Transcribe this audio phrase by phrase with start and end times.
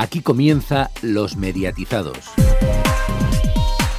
[0.00, 2.16] Aquí comienza Los Mediatizados.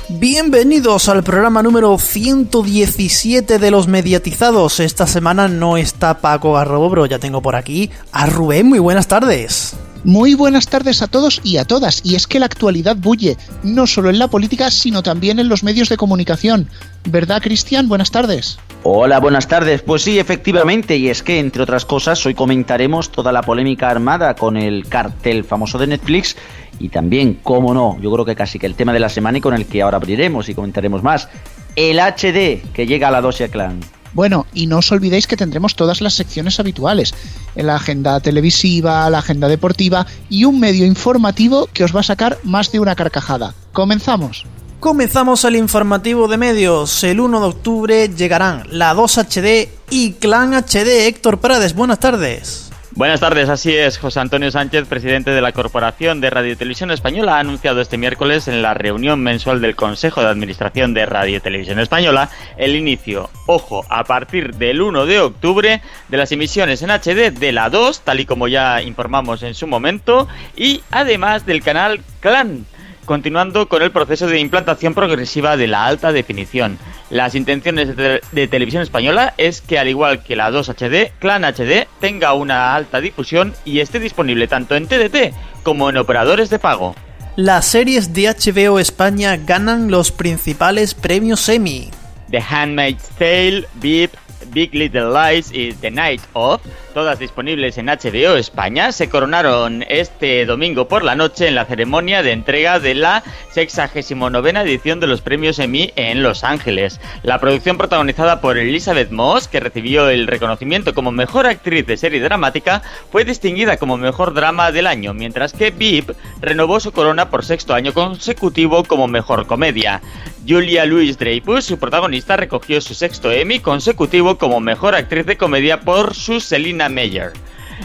[0.10, 4.80] Bienvenidos al programa número 117 de Los Mediatizados.
[4.80, 8.66] Esta semana no está Paco Garrobro, ya tengo por aquí a Rubén.
[8.66, 9.76] Muy buenas tardes.
[10.04, 12.02] Muy buenas tardes a todos y a todas.
[12.04, 15.62] Y es que la actualidad bulle, no solo en la política, sino también en los
[15.62, 16.68] medios de comunicación.
[17.08, 17.88] ¿Verdad, Cristian?
[17.88, 18.58] Buenas tardes.
[18.84, 19.84] Hola, buenas tardes.
[19.84, 24.34] Pues sí, efectivamente, y es que, entre otras cosas, hoy comentaremos toda la polémica armada
[24.34, 26.36] con el cartel famoso de Netflix
[26.80, 29.42] y también, cómo no, yo creo que casi que el tema de la semana y
[29.42, 31.30] con el que ahora abriremos y comentaremos más,
[31.76, 33.82] el HD que llega a la Dosia Clan.
[34.14, 37.14] Bueno, y no os olvidéis que tendremos todas las secciones habituales,
[37.54, 42.40] la agenda televisiva, la agenda deportiva y un medio informativo que os va a sacar
[42.44, 43.54] más de una carcajada.
[43.74, 44.48] Comenzamos.
[44.82, 47.04] Comenzamos el informativo de medios.
[47.04, 51.06] El 1 de octubre llegarán la 2 HD y Clan HD.
[51.06, 52.72] Héctor Prades, buenas tardes.
[52.94, 54.00] Buenas tardes, así es.
[54.00, 58.00] José Antonio Sánchez, presidente de la Corporación de Radio y Televisión Española, ha anunciado este
[58.00, 62.76] miércoles en la reunión mensual del Consejo de Administración de Radio y Televisión Española el
[62.76, 67.70] inicio, ojo, a partir del 1 de octubre, de las emisiones en HD de la
[67.70, 72.66] 2, tal y como ya informamos en su momento, y además del canal Clan
[73.06, 76.78] continuando con el proceso de implantación progresiva de la alta definición.
[77.10, 81.88] Las intenciones de, televisión española es que al igual que la 2 HD, Clan HD
[82.00, 86.96] tenga una alta difusión y esté disponible tanto en TDT como en operadores de pago.
[87.36, 91.90] Las series de HBO España ganan los principales premios Emmy.
[92.30, 94.14] The Handmaid's Tale, VIP,
[94.52, 96.62] Big Little Lies y The Night Of
[96.94, 102.22] todas disponibles en HBO España, se coronaron este domingo por la noche en la ceremonia
[102.22, 107.00] de entrega de la 69 edición de los premios Emmy en Los Ángeles.
[107.24, 112.22] La producción protagonizada por Elizabeth Moss, que recibió el reconocimiento como mejor actriz de serie
[112.22, 117.46] dramática, fue distinguida como mejor drama del año, mientras que VIP renovó su corona por
[117.46, 120.02] sexto año consecutivo como mejor comedia.
[120.48, 125.82] Julia Louis Dreyfus, su protagonista, recogió su sexto Emmy consecutivo como mejor actriz de comedia
[125.82, 127.32] por su Selina Meyer.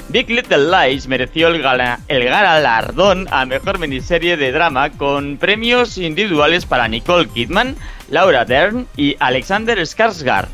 [0.08, 6.88] Big Little Lies mereció el, galardón a mejor miniserie de drama con premios individuales para
[6.88, 7.76] Nicole Kidman,
[8.08, 10.48] Laura Dern y Alexander Skarsgård,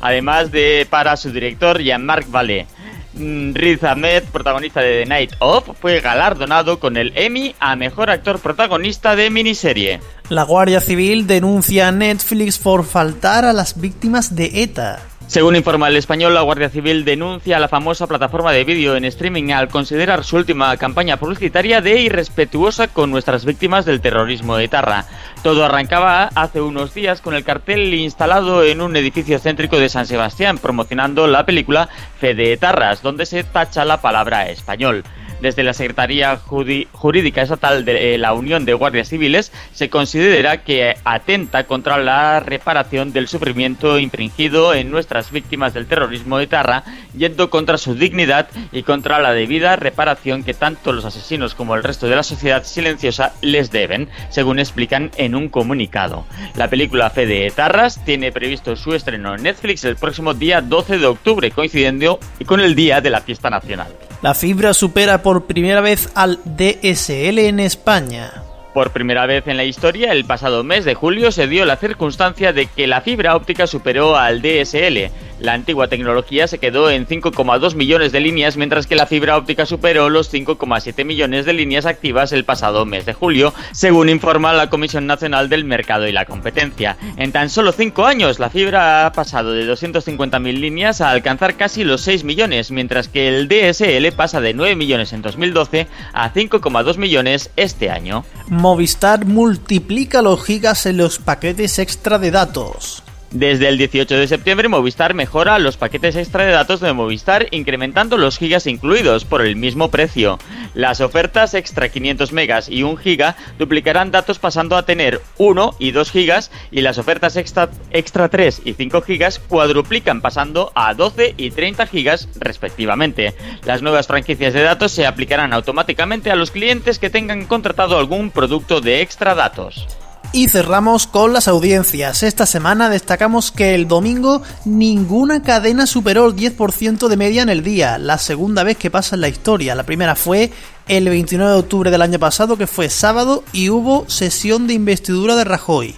[0.00, 2.66] además de para su director Jean-Marc Vallée.
[3.14, 8.10] Mm, Riz Ahmed, protagonista de The Night Of, fue galardonado con el Emmy a Mejor
[8.10, 9.98] Actor Protagonista de Miniserie.
[10.28, 15.00] La Guardia Civil denuncia a Netflix por faltar a las víctimas de ETA.
[15.28, 19.04] Según informa el español, la Guardia Civil denuncia a la famosa plataforma de vídeo en
[19.04, 24.68] streaming al considerar su última campaña publicitaria de irrespetuosa con nuestras víctimas del terrorismo de
[24.68, 25.04] Tarra.
[25.42, 30.06] Todo arrancaba hace unos días con el cartel instalado en un edificio céntrico de San
[30.06, 35.04] Sebastián promocionando la película Fede Tarras, donde se tacha la palabra español.
[35.40, 40.96] Desde la Secretaría Jurídica Estatal de eh, la Unión de Guardias Civiles se considera que
[41.04, 46.84] atenta contra la reparación del sufrimiento infringido en nuestras víctimas del terrorismo de Tarra,
[47.16, 51.84] yendo contra su dignidad y contra la debida reparación que tanto los asesinos como el
[51.84, 56.26] resto de la sociedad silenciosa les deben, según explican en un comunicado.
[56.56, 60.98] La película Fe de Tarras tiene previsto su estreno en Netflix el próximo día 12
[60.98, 64.07] de octubre, coincidiendo con el Día de la Fiesta Nacional.
[64.20, 68.42] La fibra supera por primera vez al DSL en España.
[68.74, 72.52] Por primera vez en la historia, el pasado mes de julio se dio la circunstancia
[72.52, 75.10] de que la fibra óptica superó al DSL.
[75.40, 79.66] La antigua tecnología se quedó en 5,2 millones de líneas, mientras que la fibra óptica
[79.66, 84.68] superó los 5,7 millones de líneas activas el pasado mes de julio, según informa la
[84.68, 86.96] Comisión Nacional del Mercado y la Competencia.
[87.16, 91.84] En tan solo 5 años, la fibra ha pasado de 250.000 líneas a alcanzar casi
[91.84, 96.96] los 6 millones, mientras que el DSL pasa de 9 millones en 2012 a 5,2
[96.96, 98.24] millones este año.
[98.48, 103.04] Movistar multiplica los gigas en los paquetes extra de datos.
[103.30, 108.16] Desde el 18 de septiembre Movistar mejora los paquetes extra de datos de Movistar incrementando
[108.16, 110.38] los gigas incluidos por el mismo precio.
[110.72, 115.90] Las ofertas extra 500 megas y 1 giga duplicarán datos pasando a tener 1 y
[115.90, 121.34] 2 gigas y las ofertas extra, extra 3 y 5 gigas cuadruplican pasando a 12
[121.36, 123.34] y 30 gigas respectivamente.
[123.66, 128.30] Las nuevas franquicias de datos se aplicarán automáticamente a los clientes que tengan contratado algún
[128.30, 129.86] producto de extra datos.
[130.30, 132.22] Y cerramos con las audiencias.
[132.22, 137.62] Esta semana destacamos que el domingo ninguna cadena superó el 10% de media en el
[137.62, 139.74] día, la segunda vez que pasa en la historia.
[139.74, 140.52] La primera fue
[140.86, 145.34] el 29 de octubre del año pasado, que fue sábado, y hubo sesión de investidura
[145.34, 145.96] de Rajoy.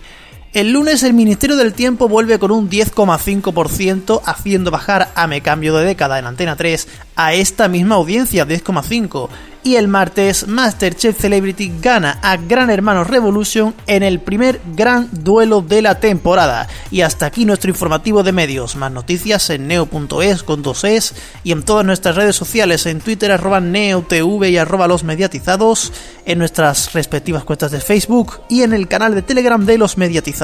[0.52, 5.76] El lunes el Ministerio del Tiempo vuelve con un 10,5%, haciendo bajar a Me Cambio
[5.76, 9.29] de Década en Antena 3 a esta misma audiencia, 10,5%.
[9.62, 15.61] Y el martes, Masterchef Celebrity gana a Gran Hermano Revolution en el primer gran duelo
[15.61, 16.67] de la temporada.
[16.91, 18.75] Y hasta aquí nuestro informativo de medios.
[18.76, 21.14] Más noticias en neo.es con dos es
[21.44, 25.93] y en todas nuestras redes sociales, en Twitter arroba neotv y arroba los mediatizados,
[26.25, 30.40] en nuestras respectivas cuentas de Facebook y en el canal de Telegram de los mediatizados.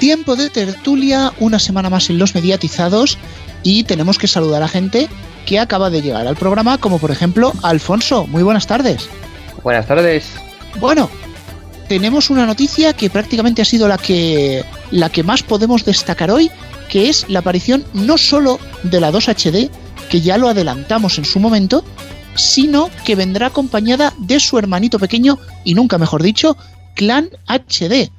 [0.00, 3.18] Tiempo de tertulia, una semana más en los mediatizados
[3.62, 5.08] y tenemos que saludar a gente
[5.46, 8.26] que acaba de llegar al programa, como por ejemplo Alfonso.
[8.26, 9.08] Muy buenas tardes.
[9.62, 10.26] Buenas tardes.
[10.80, 11.08] Bueno,
[11.88, 16.50] tenemos una noticia que prácticamente ha sido la que, la que más podemos destacar hoy,
[16.88, 19.70] que es la aparición no solo de la 2 HD,
[20.08, 21.84] que ya lo adelantamos en su momento,
[22.34, 26.56] sino que vendrá acompañada de su hermanito pequeño, y nunca mejor dicho,
[26.94, 28.10] Clan HD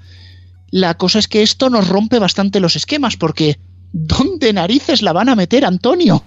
[0.76, 3.60] la cosa es que esto nos rompe bastante los esquemas, porque
[3.94, 6.22] ¿dónde narices la van a meter, Antonio?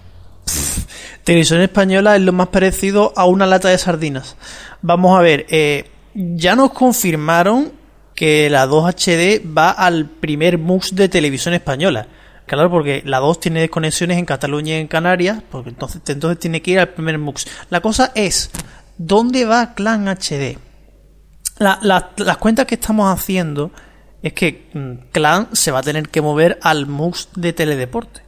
[1.23, 4.37] televisión española es lo más parecido a una lata de sardinas.
[4.81, 7.71] Vamos a ver, eh, ya nos confirmaron
[8.15, 12.07] que la 2 HD va al primer MUX de televisión española.
[12.45, 16.61] Claro, porque la 2 tiene desconexiones en Cataluña y en Canarias, porque entonces, entonces tiene
[16.61, 17.45] que ir al primer MUX.
[17.69, 18.49] La cosa es,
[18.97, 20.57] ¿dónde va Clan HD?
[21.59, 23.71] las cuentas que estamos haciendo
[24.23, 28.21] es que mm, Clan se va a tener que mover al MUX de teledeporte.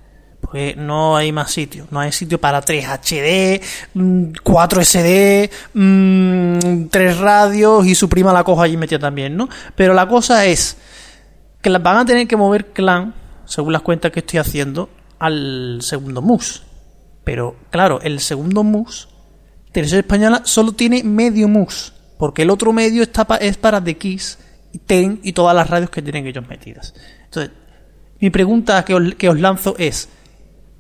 [0.52, 1.88] Porque no hay más sitio.
[1.92, 3.62] No hay sitio para 3 HD,
[4.44, 5.50] 4 SD,
[6.90, 9.48] 3 radios y su prima la coja allí metida también, ¿no?
[9.76, 10.76] Pero la cosa es
[11.62, 13.16] que van a tener que mover Clan,
[13.46, 14.90] según las cuentas que estoy haciendo,
[15.20, 16.64] al segundo MUX.
[17.24, 19.08] Pero claro, el segundo MUX,
[19.72, 21.94] Televisión Española, solo tiene medio MUX.
[22.18, 24.38] Porque el otro medio está es para The Kiss
[24.86, 26.94] TEN y todas las radios que tienen ellos metidas.
[27.24, 27.52] Entonces,
[28.20, 28.94] mi pregunta que
[29.30, 30.10] os, lanzo es,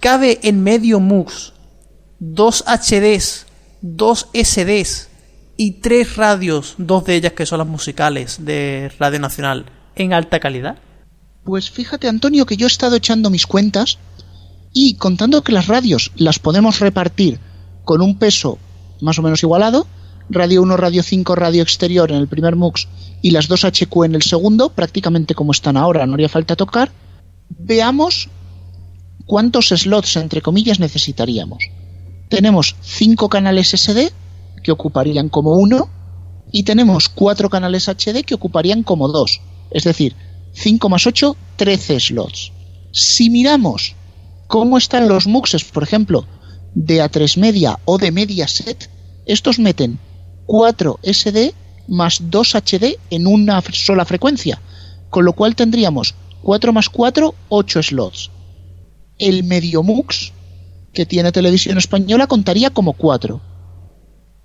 [0.01, 1.53] ¿cabe en medio MUX
[2.19, 3.45] dos HDs,
[3.81, 5.09] dos SDs
[5.57, 10.39] y tres radios, dos de ellas que son las musicales de Radio Nacional, en alta
[10.39, 10.79] calidad?
[11.43, 13.99] Pues fíjate Antonio que yo he estado echando mis cuentas
[14.73, 17.39] y contando que las radios las podemos repartir
[17.83, 18.57] con un peso
[19.01, 19.87] más o menos igualado,
[20.29, 22.87] radio 1, radio 5, radio exterior en el primer MUX
[23.21, 26.91] y las dos HQ en el segundo, prácticamente como están ahora, no haría falta tocar,
[27.49, 28.29] veamos
[29.21, 31.63] cuántos slots, entre comillas, necesitaríamos.
[32.29, 34.11] Tenemos cinco canales SD,
[34.63, 35.89] que ocuparían como uno,
[36.51, 39.41] y tenemos cuatro canales HD que ocuparían como dos.
[39.71, 40.15] Es decir,
[40.53, 42.51] 5 más 8, 13 slots.
[42.91, 43.95] Si miramos
[44.47, 46.25] cómo están los MUXes, por ejemplo,
[46.73, 48.89] de A3 Media o de Mediaset,
[49.25, 49.99] estos meten
[50.45, 51.53] 4 SD
[51.87, 54.61] más 2 HD en una sola frecuencia,
[55.09, 58.31] con lo cual tendríamos 4 más 4, 8 slots.
[59.21, 60.33] El medio MUX
[60.93, 63.39] que tiene televisión española contaría como 4.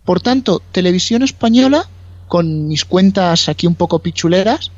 [0.04, 1.88] Por tanto, televisión española,
[2.28, 4.70] con mis cuentas aquí un poco pichuleras,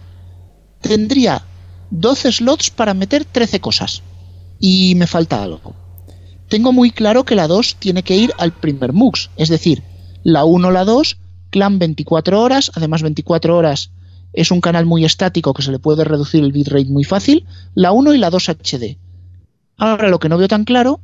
[0.80, 1.42] tendría
[1.90, 4.02] 12 slots para meter 13 cosas.
[4.60, 5.74] Y me falta algo.
[6.48, 9.82] Tengo muy claro que la 2 tiene que ir al primer MUX, es decir,
[10.22, 11.16] la 1 la 2
[11.50, 13.90] Clan 24 horas, además 24 horas
[14.32, 17.90] es un canal muy estático que se le puede reducir el bitrate muy fácil, la
[17.90, 19.07] 1 y la 2 HD.
[19.78, 21.00] Ahora lo que no veo tan claro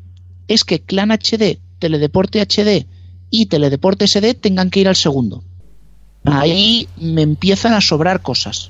[0.47, 2.87] es que Clan HD, Teledeporte HD
[3.31, 5.43] y Teledeporte SD tengan que ir al segundo.
[6.25, 8.69] Ahí me empiezan a sobrar cosas.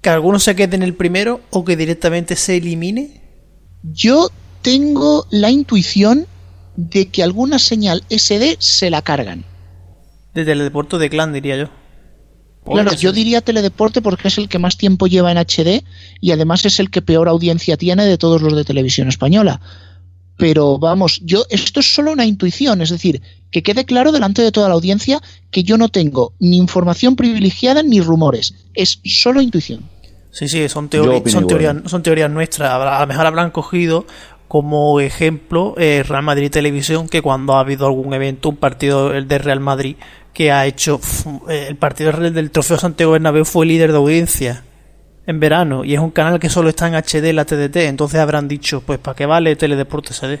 [0.00, 3.20] ¿Que alguno se quede en el primero o que directamente se elimine?
[3.82, 4.30] Yo
[4.62, 6.26] tengo la intuición
[6.76, 9.44] de que alguna señal SD se la cargan
[10.34, 11.68] de teledeporte de clan, diría yo.
[12.64, 15.84] Claro, yo diría teledeporte porque es el que más tiempo lleva en HD
[16.20, 19.60] y además es el que peor audiencia tiene de todos los de televisión española.
[20.36, 24.52] Pero vamos, yo esto es solo una intuición, es decir, que quede claro delante de
[24.52, 29.82] toda la audiencia que yo no tengo ni información privilegiada ni rumores, es solo intuición.
[30.30, 32.70] Sí, sí, son, son, teorías, son teorías nuestras.
[32.70, 34.06] A lo mejor habrán cogido
[34.48, 39.38] como ejemplo eh, Real Madrid Televisión, que cuando ha habido algún evento, un partido de
[39.38, 39.96] Real Madrid,
[40.32, 41.00] que ha hecho
[41.48, 44.64] eh, el partido del Trofeo Santiago Bernabéu fue líder de audiencia
[45.26, 48.48] en verano y es un canal que solo está en HD la TDT, entonces habrán
[48.48, 50.40] dicho, pues ¿para qué vale Teledeporte SD?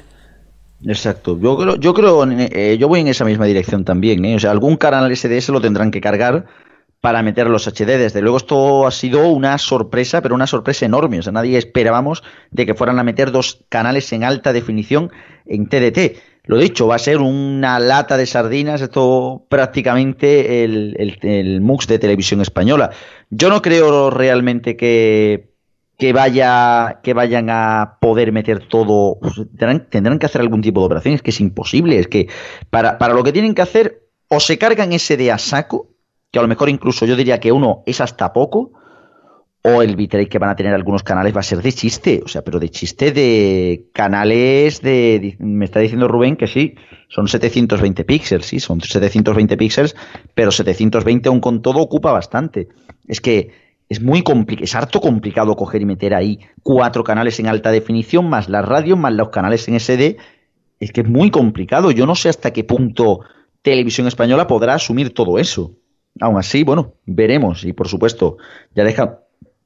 [0.84, 4.34] Exacto, yo creo, yo creo, eh, yo voy en esa misma dirección también, ¿eh?
[4.34, 6.46] o sea, algún canal SD se lo tendrán que cargar
[7.02, 7.98] para meter los HD.
[7.98, 11.18] Desde luego esto ha sido una sorpresa, pero una sorpresa enorme.
[11.18, 12.22] O sea, nadie esperábamos
[12.52, 15.10] de que fueran a meter dos canales en alta definición
[15.44, 16.16] en TDT.
[16.44, 21.86] Lo dicho, va a ser una lata de sardinas, esto prácticamente el, el, el MUX
[21.86, 22.90] de televisión española.
[23.30, 25.52] Yo no creo realmente que,
[25.98, 29.18] que, vaya, que vayan a poder meter todo.
[29.56, 31.98] Tendrán, tendrán, que hacer algún tipo de operación, es que es imposible.
[31.98, 32.28] Es que
[32.70, 35.90] para, para lo que tienen que hacer, o se cargan ese de a saco,
[36.32, 38.72] que a lo mejor incluso yo diría que uno es hasta poco,
[39.64, 42.28] o el bitrate que van a tener algunos canales va a ser de chiste, o
[42.28, 45.36] sea, pero de chiste de canales de...
[45.38, 46.74] Me está diciendo Rubén que sí,
[47.08, 49.94] son 720 píxeles, sí, son 720 píxeles,
[50.34, 52.68] pero 720 aún con todo ocupa bastante.
[53.06, 53.52] Es que
[53.88, 58.28] es muy complicado, es harto complicado coger y meter ahí cuatro canales en alta definición,
[58.28, 60.16] más la radio, más los canales en SD.
[60.80, 61.90] Es que es muy complicado.
[61.90, 63.20] Yo no sé hasta qué punto
[63.60, 65.76] Televisión Española podrá asumir todo eso.
[66.20, 67.64] Aún así, bueno, veremos.
[67.64, 68.38] Y por supuesto,
[68.74, 69.20] ya deja,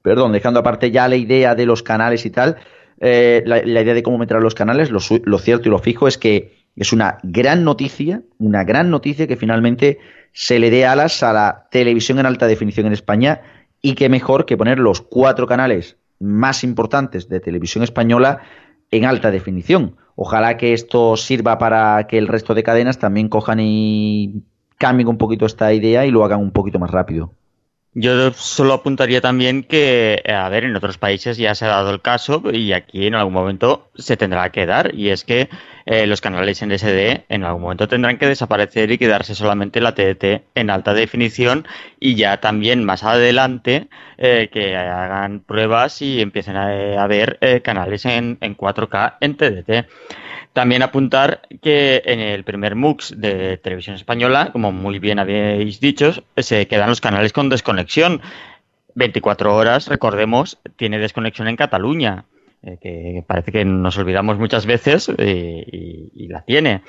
[0.06, 2.58] perdón, dejando aparte ya la idea de los canales y tal,
[3.00, 6.16] eh, la, idea de cómo meter los canales, lo, lo, cierto y lo fijo es
[6.16, 9.98] que es una gran noticia, una gran noticia que finalmente
[10.32, 13.40] se le dé alas a la televisión en alta definición en España
[13.82, 18.42] y que mejor que poner los cuatro canales más importantes de televisión española
[18.92, 19.96] en alta definición.
[20.14, 24.44] Ojalá que esto sirva para que el resto de cadenas también cojan y
[24.78, 27.32] cambien un poquito esta idea y lo hagan un poquito más rápido.
[27.98, 32.02] Yo solo apuntaría también que, a ver, en otros países ya se ha dado el
[32.02, 34.94] caso y aquí en algún momento se tendrá que dar.
[34.94, 35.48] Y es que
[35.86, 39.94] eh, los canales en SD en algún momento tendrán que desaparecer y quedarse solamente la
[39.94, 41.66] TDT en alta definición
[41.98, 43.88] y ya también más adelante
[44.18, 49.36] eh, que hagan pruebas y empiecen a, a ver eh, canales en, en 4K en
[49.38, 49.88] TDT.
[50.56, 56.24] También apuntar que en el primer MUX de televisión española, como muy bien habéis dicho,
[56.34, 58.22] se quedan los canales con desconexión.
[58.94, 62.24] 24 horas, recordemos, tiene desconexión en Cataluña,
[62.62, 66.80] eh, que parece que nos olvidamos muchas veces eh, y, y, la tiene.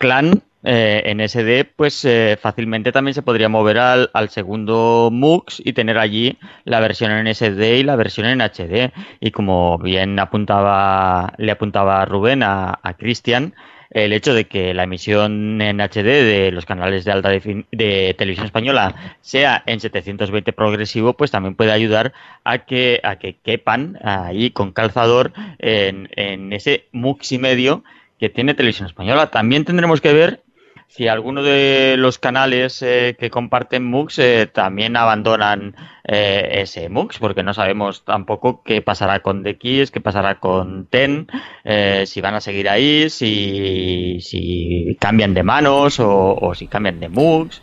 [0.00, 5.60] Clan eh, en SD, pues eh, fácilmente también se podría mover al, al, segundo MUX
[5.62, 8.92] y tener allí la versión en SD y la versión en HD.
[9.20, 13.54] Y como bien apuntaba, le apuntaba Rubén a, a Cristian,
[13.90, 18.46] el hecho de que la emisión en HD de los canales de alta de televisión
[18.46, 22.14] española sea en 720 progresivo, pues también puede ayudar
[22.44, 27.84] a que, a que quepan ahí con calzador en, en ese MUX y medio
[28.20, 29.30] que tiene televisión española.
[29.30, 30.42] También tendremos que ver
[30.88, 35.74] si alguno de los canales eh, que comparten MUX eh, también abandonan
[36.04, 41.28] eh, ese MUX, porque no sabemos tampoco qué pasará con DX, qué pasará con TEN,
[41.64, 47.00] eh, si van a seguir ahí, si, si cambian de manos o, o, si cambian
[47.00, 47.62] de MUX.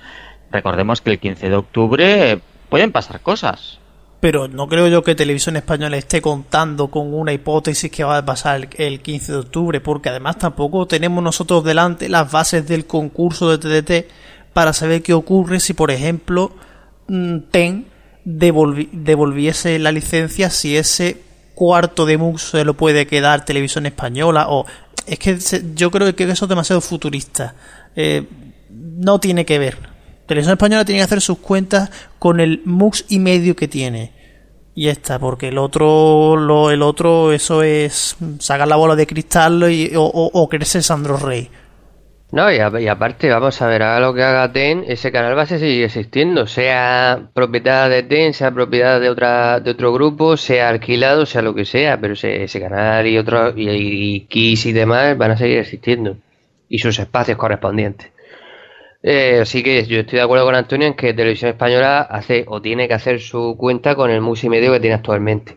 [0.49, 3.79] Recordemos que el 15 de octubre pueden pasar cosas
[4.19, 8.25] pero no creo yo que Televisión Española esté contando con una hipótesis que va a
[8.25, 13.55] pasar el, 15 de octubre, porque además tampoco tenemos nosotros delante las bases del concurso
[13.55, 14.07] de TDT
[14.53, 16.51] para saber qué ocurre si, por ejemplo,
[17.07, 17.85] mm, TEN
[18.25, 21.21] devolvi devolviese la licencia si ese
[21.55, 24.65] cuarto de MUX se lo puede quedar Televisión Española o...
[25.05, 25.37] Es que
[25.73, 27.55] yo creo que eso es demasiado futurista.
[27.95, 28.27] Eh,
[28.69, 29.77] no tiene que ver
[30.27, 34.11] Televisión Española tiene que hacer sus cuentas con el MUX y medio que tiene.
[34.75, 39.71] Y está, porque el otro, lo, el otro, eso es sacar la bola de cristal
[39.71, 41.49] y, o, o, crecer Sandro Rey.
[42.31, 45.35] No, y, a, y, aparte, vamos a ver, haga lo que haga TEN, ese canal
[45.35, 50.35] va a seguir existiendo, sea propiedad de TEN, sea propiedad de otra de otro grupo,
[50.35, 54.65] sea alquilado, sea lo que sea, pero ese, ese canal y otro y, y Kiss
[54.65, 56.17] y demás van a seguir existiendo
[56.69, 58.11] y sus espacios correspondientes.
[59.09, 62.61] Eh, así que yo estoy de acuerdo con Antonio en que Televisión Española hace o
[62.61, 65.55] tiene que hacer su cuenta con el MUX y medio que tiene actualmente.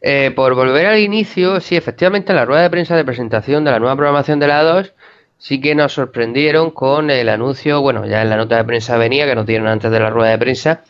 [0.00, 3.72] Eh, por volver al inicio, sí, efectivamente, en la rueda de prensa de presentación de
[3.72, 4.92] la nueva programación de la 2,
[5.38, 9.26] sí que nos sorprendieron con el anuncio, bueno, ya en la nota de prensa venía,
[9.26, 10.84] que nos dieron antes de la rueda de prensa,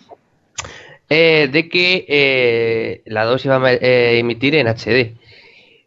[1.08, 5.16] eh, de que eh, la 2 iba a eh, emitir en HD.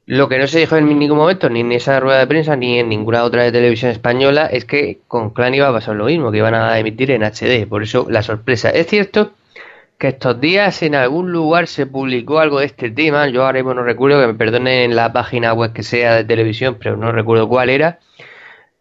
[0.07, 2.77] Lo que no se dijo en ningún momento, ni en esa rueda de prensa, ni
[2.77, 6.31] en ninguna otra de televisión española, es que con Clan iba a pasar lo mismo,
[6.31, 7.67] que iban a emitir en HD.
[7.67, 8.69] Por eso la sorpresa.
[8.69, 9.31] Es cierto
[9.97, 13.27] que estos días en algún lugar se publicó algo de este tema.
[13.29, 16.77] Yo ahora mismo no recuerdo, que me perdonen la página web que sea de televisión,
[16.79, 17.99] pero no recuerdo cuál era.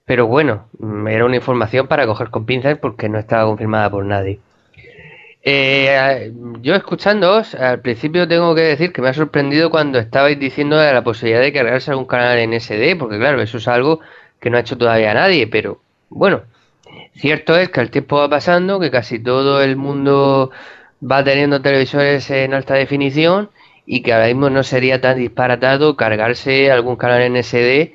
[0.04, 0.68] Pero bueno,
[1.08, 4.40] era una información para coger con pinzas porque no estaba confirmada por nadie.
[5.46, 6.32] Eh,
[6.62, 11.04] yo escuchándoos, al principio tengo que decir que me ha sorprendido cuando estabais diciendo la
[11.04, 14.00] posibilidad de cargarse algún canal en SD, porque claro, eso es algo
[14.40, 16.44] que no ha hecho todavía nadie, pero bueno,
[17.14, 20.50] cierto es que el tiempo va pasando, que casi todo el mundo
[21.02, 23.50] va teniendo televisores en alta definición
[23.84, 27.92] y que ahora mismo no sería tan disparatado cargarse algún canal en SD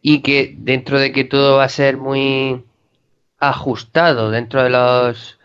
[0.00, 2.64] y que dentro de que todo va a ser muy
[3.38, 5.35] ajustado dentro de los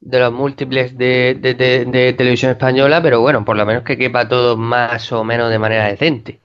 [0.00, 4.56] de los múltiples de, de, televisión española, pero bueno, por lo menos que quepa todo
[4.56, 6.40] más o menos de manera decente.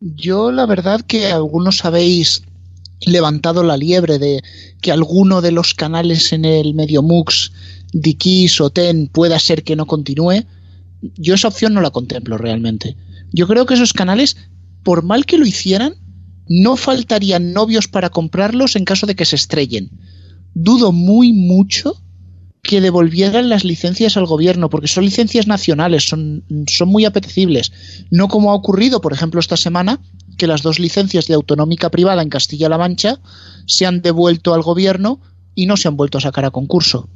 [0.00, 2.42] Yo la verdad que algunos habéis
[3.06, 4.42] levantado la liebre de
[4.80, 7.52] que alguno de los canales en el medio MUX,
[7.92, 10.44] Dikis o TEN pueda ser que no continúe.
[11.00, 12.96] Yo esa opción no la contemplo realmente.
[13.32, 14.36] Yo creo que esos canales,
[14.82, 15.94] por mal que lo hicieran,
[16.48, 19.90] no faltarían novios para comprarlos en caso de que se estrellen.
[20.54, 22.02] Dudo muy mucho
[22.62, 27.72] que devolvieran las licencias al gobierno, porque son licencias nacionales, son, son muy apetecibles.
[28.10, 30.00] No como ha ocurrido, por ejemplo, esta semana,
[30.38, 33.18] que las dos licencias de autonómica privada en Castilla-La Mancha
[33.66, 35.20] se han devuelto al gobierno
[35.56, 37.08] y no se han vuelto a sacar a concurso.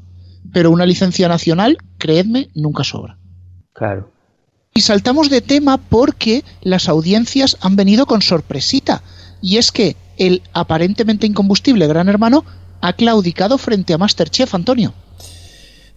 [0.53, 3.17] Pero una licencia nacional, creedme, nunca sobra.
[3.73, 4.11] Claro.
[4.75, 9.03] Y saltamos de tema porque las audiencias han venido con sorpresita.
[9.41, 12.45] Y es que el aparentemente incombustible Gran Hermano
[12.81, 14.93] ha claudicado frente a Masterchef, Antonio.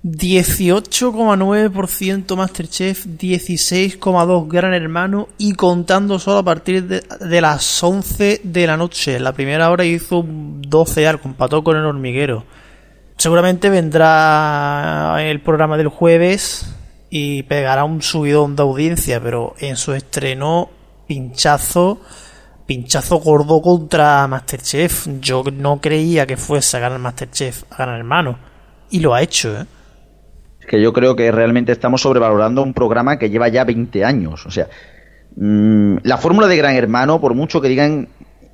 [0.03, 8.77] 18,9% Masterchef, 16,2% Gran Hermano y contando solo a partir de, las 11 de la
[8.77, 9.19] noche.
[9.19, 12.45] La primera hora hizo 12 al empató con el hormiguero.
[13.17, 16.73] Seguramente vendrá el programa del jueves
[17.09, 20.69] y pegará un subidón de audiencia, pero en su estreno,
[21.07, 21.99] pinchazo,
[22.65, 25.09] pinchazo gordo contra Masterchef.
[25.19, 28.39] Yo no creía que fuese a ganar Masterchef a Gran Hermano.
[28.89, 29.65] Y lo ha hecho, ¿eh?
[30.69, 34.45] Que yo creo que realmente estamos sobrevalorando un programa que lleva ya 20 años.
[34.45, 34.67] O sea,
[35.35, 38.07] mm, la fórmula de Gran Hermano, por mucho que digan,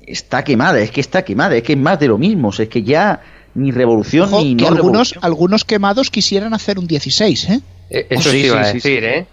[0.06, 2.82] está quemada, es que está quemada, es que es más de lo mismo, es que
[2.82, 3.20] ya
[3.54, 7.60] ni revolución ni no algunos, algunos quemados quisieran hacer un 16, ¿eh?
[7.90, 9.26] eh eso sí, iba a decir, ¿eh?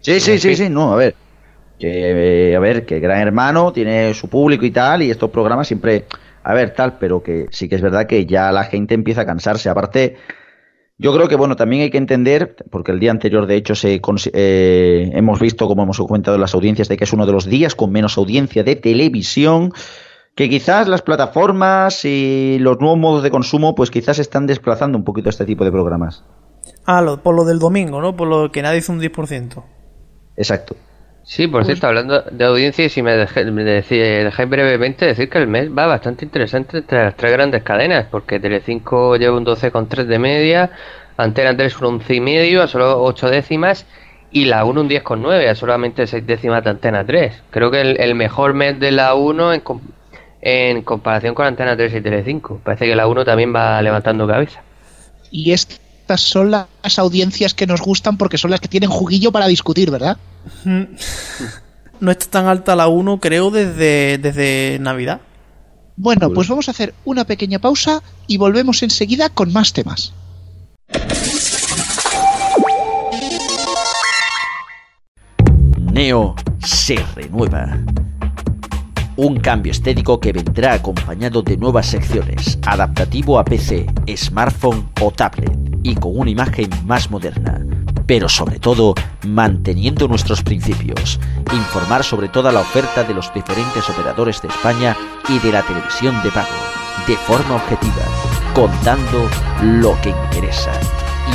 [0.00, 1.16] Sí, sí, sí, sí, no, a ver.
[1.80, 5.66] Que, eh, a ver, que Gran Hermano tiene su público y tal, y estos programas
[5.66, 6.04] siempre,
[6.44, 9.26] a ver, tal, pero que sí que es verdad que ya la gente empieza a
[9.26, 9.68] cansarse.
[9.68, 10.16] Aparte,
[11.00, 14.02] yo creo que, bueno, también hay que entender, porque el día anterior, de hecho, se,
[14.34, 17.46] eh, hemos visto, como hemos comentado en las audiencias, de que es uno de los
[17.46, 19.72] días con menos audiencia de televisión,
[20.34, 25.04] que quizás las plataformas y los nuevos modos de consumo, pues quizás están desplazando un
[25.04, 26.22] poquito este tipo de programas.
[26.84, 28.14] Ah, por lo del domingo, ¿no?
[28.14, 29.62] Por lo que nadie hizo un 10%.
[30.36, 30.76] Exacto.
[31.30, 33.46] Sí, por cierto, hablando de audiencia, y si me dejáis
[34.48, 39.14] brevemente decir que el mes va bastante interesante entre las tres grandes cadenas, porque Telecinco
[39.14, 40.72] lleva un 12,3 de media,
[41.16, 43.86] Antena 3 un 11,5 a solo 8 décimas,
[44.32, 47.44] y la 1 un 10,9 a solamente 6 décimas de Antena 3.
[47.50, 49.62] Creo que el, mejor mes de la 1 en,
[50.40, 52.60] en comparación con Antena 3 y Telecinco.
[52.64, 54.64] Parece que la 1 también va levantando cabeza.
[55.30, 55.52] Y
[56.10, 59.90] estas son las audiencias que nos gustan porque son las que tienen juguillo para discutir,
[59.90, 60.16] ¿verdad?
[62.00, 65.20] No está tan alta la 1, creo, desde, desde Navidad.
[65.96, 70.14] Bueno, pues vamos a hacer una pequeña pausa y volvemos enseguida con más temas.
[75.92, 77.78] Neo se renueva.
[79.22, 83.84] Un cambio estético que vendrá acompañado de nuevas secciones, adaptativo a PC,
[84.16, 85.52] smartphone o tablet
[85.82, 87.60] y con una imagen más moderna
[88.06, 91.20] pero sobre todo manteniendo nuestros principios,
[91.52, 94.96] informar sobre toda la oferta de los diferentes operadores de España
[95.28, 96.48] y de la televisión de pago,
[97.06, 98.02] de forma objetiva,
[98.52, 99.28] contando
[99.62, 100.72] lo que interesa.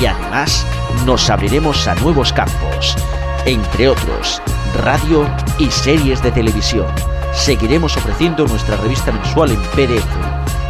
[0.02, 0.66] Y además
[1.06, 2.98] nos abriremos a nuevos campos,
[3.46, 4.42] entre otros,
[4.84, 7.15] radio y series de televisión.
[7.36, 10.06] Seguiremos ofreciendo nuestra revista mensual en PDF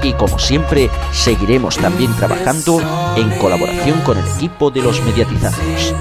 [0.04, 2.82] y como siempre seguiremos también trabajando
[3.16, 5.96] en colaboración con el equipo de los mediatizados.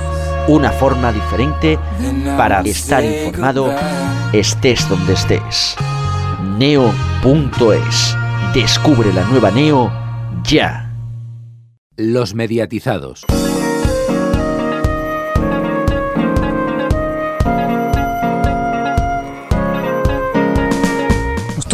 [0.48, 1.79] Una forma diferente
[2.37, 3.74] para estar informado
[4.33, 5.77] estés donde estés.
[6.59, 8.16] Neo.es.
[8.53, 9.90] Descubre la nueva Neo
[10.42, 10.92] ya.
[11.96, 13.24] Los mediatizados.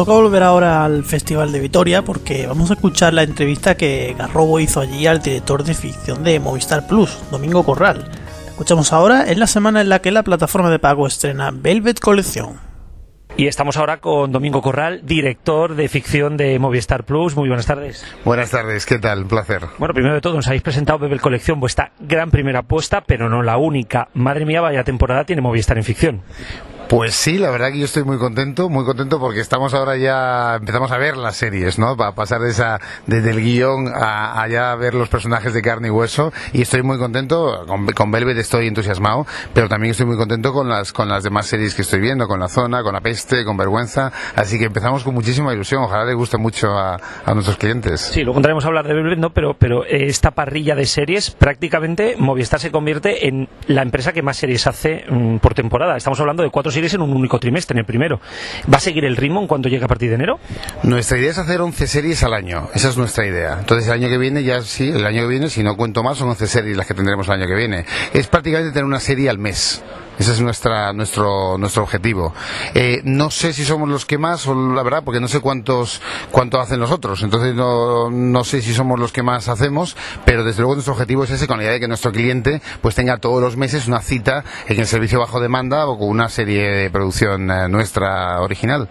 [0.01, 4.59] Toca volver ahora al Festival de Vitoria porque vamos a escuchar la entrevista que Garrobo
[4.59, 8.09] hizo allí al director de ficción de Movistar Plus, Domingo Corral.
[8.09, 12.01] La escuchamos ahora en la semana en la que la plataforma de pago estrena Velvet
[12.01, 12.59] Colección.
[13.37, 17.37] Y estamos ahora con Domingo Corral, director de ficción de Movistar Plus.
[17.37, 18.03] Muy buenas tardes.
[18.25, 19.25] Buenas tardes, ¿qué tal?
[19.25, 19.65] Un placer.
[19.77, 23.43] Bueno, primero de todo, nos habéis presentado Velvet Colección, vuestra gran primera apuesta, pero no
[23.43, 24.09] la única.
[24.15, 26.23] Madre mía, vaya temporada tiene Movistar en ficción.
[26.91, 30.57] Pues sí, la verdad que yo estoy muy contento, muy contento porque estamos ahora ya,
[30.57, 31.97] empezamos a ver las series, ¿no?
[31.97, 35.93] Para pasar de esa, desde el guion a, ya ver los personajes de carne y
[35.93, 39.25] hueso y estoy muy contento, con, Velvet estoy entusiasmado,
[39.55, 42.41] pero también estoy muy contento con las, con las demás series que estoy viendo, con
[42.41, 46.15] La Zona, con La Peste, con Vergüenza, así que empezamos con muchísima ilusión, ojalá le
[46.15, 48.01] guste mucho a, a nuestros clientes.
[48.01, 49.31] Sí, luego entraremos a hablar de Velvet, ¿no?
[49.31, 54.39] Pero, pero esta parrilla de series, prácticamente Movistar se convierte en la empresa que más
[54.39, 55.97] series hace mm, por temporada.
[55.97, 58.21] Estamos hablando de cuatro en un único trimestre, en el primero.
[58.73, 60.39] ¿Va a seguir el ritmo en cuanto llegue a partir de enero?
[60.83, 62.69] Nuestra idea es hacer 11 series al año.
[62.75, 63.57] Esa es nuestra idea.
[63.61, 66.19] Entonces, el año que viene, ya sí, el año que viene, si no cuento más,
[66.19, 67.85] son 11 series las que tendremos el año que viene.
[68.13, 69.83] Es prácticamente tener una serie al mes.
[70.21, 72.35] Ese es nuestra, nuestro, nuestro objetivo.
[72.75, 76.61] Eh, no sé si somos los que más, la verdad, porque no sé cuántos, cuánto
[76.61, 77.23] hacen los otros.
[77.23, 81.25] Entonces no, no sé si somos los que más hacemos, pero desde luego nuestro objetivo
[81.25, 84.03] es ese, con la idea de que nuestro cliente pues tenga todos los meses una
[84.03, 88.91] cita en el servicio bajo demanda o con una serie de producción eh, nuestra original.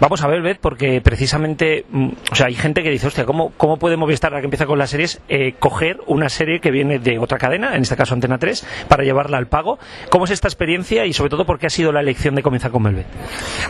[0.00, 3.52] Vamos a ver, Beth, porque precisamente, mm, o sea, hay gente que dice, hostia, ¿cómo,
[3.58, 6.98] cómo puede Movistar, la que empieza con las series, eh, coger una serie que viene
[6.98, 9.78] de otra cadena, en este caso Antena 3, para llevarla al pago?
[10.08, 10.69] ¿Cómo es esta experiencia?
[10.70, 13.06] Y sobre todo por qué ha sido la elección de comenzar con Velvet?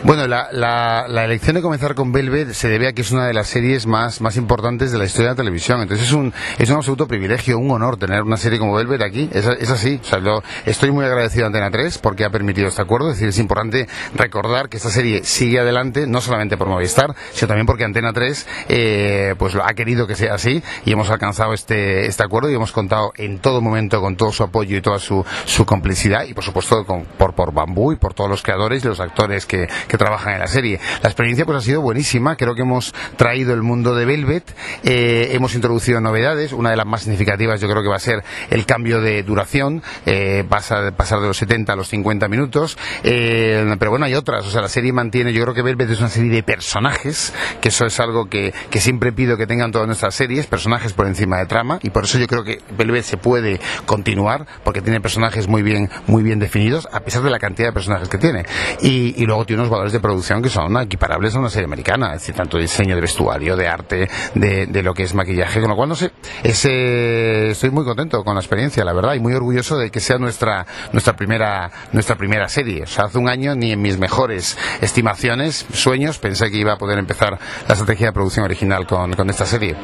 [0.03, 3.33] Bueno, la, la, elección de comenzar con Velvet se debe a que es una de
[3.33, 5.81] las series más, más importantes de la historia de la televisión.
[5.81, 9.29] Entonces es un, es un absoluto privilegio, un honor tener una serie como Velvet aquí.
[9.31, 9.99] Es, así.
[10.01, 10.19] O sea,
[10.65, 13.09] estoy muy agradecido a Antena 3 porque ha permitido este acuerdo.
[13.09, 17.47] Es decir, es importante recordar que esta serie sigue adelante, no solamente por Movistar, sino
[17.47, 22.05] también porque Antena 3 eh, pues ha querido que sea así y hemos alcanzado este,
[22.05, 25.25] este acuerdo y hemos contado en todo momento con todo su apoyo y toda su,
[25.45, 26.85] su complicidad y por supuesto
[27.17, 29.67] por, por Bambú y por todos los creadores y los actores que,
[30.01, 30.79] trabajan en la serie.
[31.03, 34.43] La experiencia pues ha sido buenísima, creo que hemos traído el mundo de Velvet,
[34.83, 38.23] eh, hemos introducido novedades, una de las más significativas yo creo que va a ser
[38.49, 43.75] el cambio de duración, eh, pasa, pasar de los 70 a los 50 minutos, eh,
[43.77, 46.09] pero bueno, hay otras, o sea, la serie mantiene, yo creo que Velvet es una
[46.09, 50.15] serie de personajes, que eso es algo que, que siempre pido que tengan todas nuestras
[50.15, 53.59] series, personajes por encima de trama, y por eso yo creo que Velvet se puede
[53.85, 57.73] continuar, porque tiene personajes muy bien, muy bien definidos, a pesar de la cantidad de
[57.73, 58.45] personajes que tiene.
[58.81, 62.21] Y, luego tiene unos valores de producción que son equiparables a una serie americana, es
[62.21, 65.89] decir, tanto diseño de vestuario, de arte, de, lo que es maquillaje, con lo cual
[65.89, 66.11] no sé,
[66.43, 70.17] ese, estoy muy contento con la experiencia, la verdad, y muy orgulloso de que sea
[70.17, 72.83] nuestra, nuestra primera, nuestra primera serie.
[72.83, 76.77] O sea, hace un año ni en mis mejores estimaciones, sueños, pensé que iba a
[76.77, 79.75] poder empezar la estrategia de producción original con, con esta serie.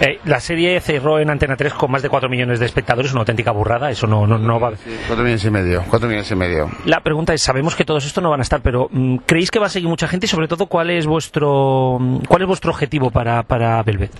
[0.00, 3.20] Eh, la serie cerró en Antena 3 con más de 4 millones de espectadores, una
[3.20, 4.72] auténtica burrada, eso no, no, no va.
[5.06, 6.70] 4 millones y medio, 4 millones y medio.
[6.84, 9.58] La pregunta es, sabemos que todos estos no van a estar, pero mm, ¿creéis que
[9.58, 12.70] va a seguir mucha gente y sobre todo cuál es vuestro mm, cuál es vuestro
[12.70, 14.12] objetivo para, para Velvet?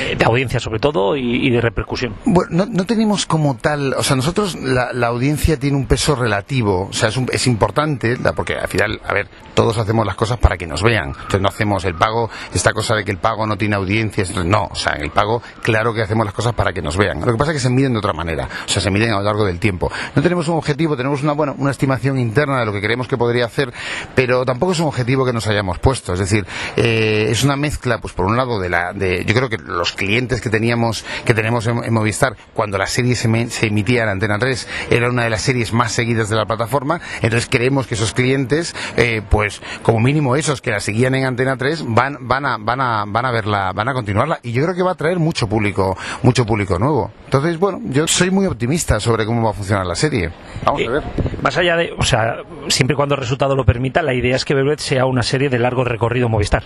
[0.00, 2.14] Eh, de audiencia sobre todo y, de repercusión.
[2.24, 6.92] Bueno, no, tenemos como tal, o sea, nosotros la, audiencia tiene un peso relativo, o
[6.92, 10.66] sea, es, es importante, porque al final, a ver, todos hacemos las cosas para que
[10.66, 13.76] nos vean, entonces no hacemos el pago, esta cosa de que el pago no tiene
[13.76, 16.96] audiencia, no, o sea, en el pago, claro que hacemos las cosas para que nos
[16.96, 17.20] vean.
[17.20, 19.16] Lo que pasa es que se miden de otra manera, o sea, se miden a
[19.16, 19.90] lo largo del tiempo.
[20.14, 23.16] No tenemos un objetivo, tenemos una, bueno, una estimación interna de lo que creemos que
[23.16, 23.72] podría hacer,
[24.14, 27.98] pero tampoco es un objetivo que nos hayamos puesto, es decir, eh, es una mezcla,
[27.98, 31.34] pues por un lado, de la, de, yo creo que los clientes que teníamos, que
[31.34, 33.28] tenemos en, Movistar, cuando la serie se,
[33.66, 37.48] emitía en Antena 3, era una de las series más seguidas de la plataforma, entonces
[37.50, 41.84] creemos que esos clientes, eh, pues como mínimo esos que la seguían en Antena 3,
[41.88, 44.82] van, van a, van a, van a verla, van a continuarla, y yo creo que
[44.82, 47.10] va a traer mucho público, mucho público nuevo.
[47.24, 50.30] Entonces, bueno, yo soy muy optimista sobre cómo va a funcionar la serie.
[50.64, 51.02] Vamos a ver.
[51.42, 54.44] Más allá de, o sea, siempre y cuando el resultado lo permita, la idea es
[54.44, 56.62] que Velvet sea una serie de largo recorrido Movistar.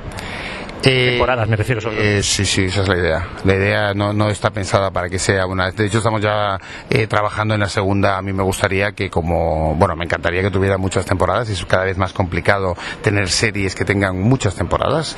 [0.85, 3.29] Eh, temporadas, me refiero sobre eh, sí, sí, esa es la idea.
[3.45, 5.71] La idea no, no está pensada para que sea una.
[5.71, 6.59] De hecho, estamos ya
[6.91, 8.17] eh, trabajando en la segunda.
[8.17, 9.75] A mí me gustaría que, como.
[9.75, 11.49] Bueno, me encantaría que tuviera muchas temporadas.
[11.49, 15.17] Es cada vez más complicado tener series que tengan muchas temporadas.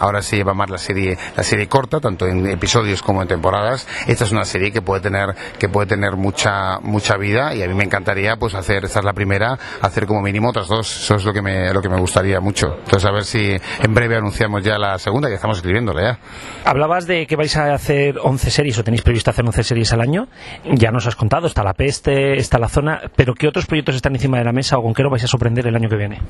[0.00, 3.86] ahora se lleva más la serie, la serie corta, tanto en episodios como en temporadas.
[4.06, 7.68] Esta es una serie que puede tener, que puede tener mucha, mucha vida y a
[7.68, 11.04] mí me encantaría, pues, hacer, esta es la primera, hacer como mínimo otras dos.
[11.04, 12.76] Eso es lo que me, lo que me gustaría mucho.
[12.78, 16.18] Entonces, a ver si en breve anunciamos ya la segunda, que estamos escribiéndole ya.
[16.64, 20.00] Hablabas de que vais a hacer 11 series o tenéis previsto hacer 11 series al
[20.00, 20.28] año.
[20.72, 24.14] Ya nos has contado, está La Peste, está La Zona, pero ¿qué otros proyectos están
[24.14, 26.20] encima de la mesa o con qué lo vais a sorprender el año que viene?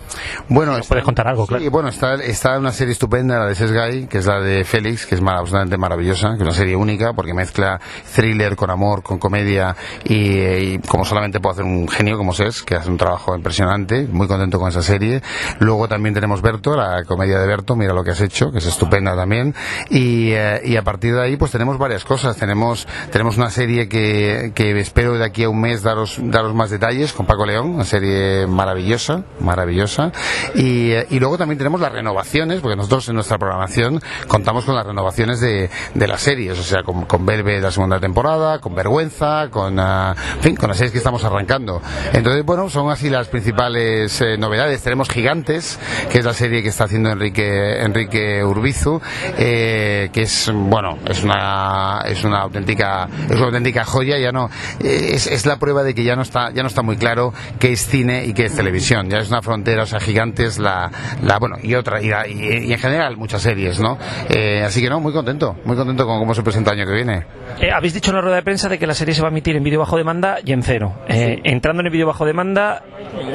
[0.49, 1.71] Bueno, puedes contar algo, claro.
[1.71, 5.15] bueno, está, está una serie estupenda, la de Sesgay, que es la de Félix, que
[5.15, 7.81] es absolutamente maravillosa, que es una serie única porque mezcla
[8.15, 12.75] thriller con amor, con comedia y, como solamente puede hacer un genio como Ses, que
[12.75, 15.23] hace un trabajo impresionante, muy contento con esa serie.
[15.59, 18.67] Luego también tenemos Berto, la comedia de Berto, mira lo que has hecho, que es
[18.67, 19.55] estupenda también.
[19.91, 22.37] Y, eh, y a partir de ahí, pues tenemos varias cosas.
[22.37, 26.71] Tenemos, tenemos una serie que, que espero de aquí a un mes daros, daros más
[26.71, 30.13] detalles con Paco León, una serie maravillosa, maravillosa.
[30.55, 34.87] Y, eh, luego también tenemos las renovaciones, porque nosotros en nuestra programación contamos con las
[34.87, 39.49] renovaciones de, de las series, o sea, con, con Verbe la segunda temporada, con Vergüenza,
[39.51, 41.81] con, en fin, con las series que estamos arrancando.
[42.13, 44.83] Entonces, bueno, son así las principales eh, novedades.
[44.83, 45.79] Tenemos Gigantes,
[46.11, 49.01] que es la serie que está haciendo Enrique, Enrique Urbizu,
[49.39, 54.51] eh, que es, bueno, es una, es una auténtica, es una auténtica joya, ya no,
[54.81, 57.33] eh, es, es la prueba de que ya no está, ya no está muy claro
[57.59, 59.09] qué es cine y qué es televisión.
[59.09, 60.91] Ya es una frontera, o sea, Gigantes, la,
[61.23, 63.99] la bueno, y otra, y, la- y- y en general muchas series, ¿no?
[64.29, 66.95] Eh, así que no, muy contento, muy contento con cómo se presenta el año que
[66.97, 67.27] viene.
[67.61, 69.31] Eh, habéis dicho en la rueda de prensa de que la serie se va a
[69.31, 70.95] emitir en vídeo bajo demanda y en cero.
[71.09, 72.83] Eh, Entrando en el vídeo bajo demanda,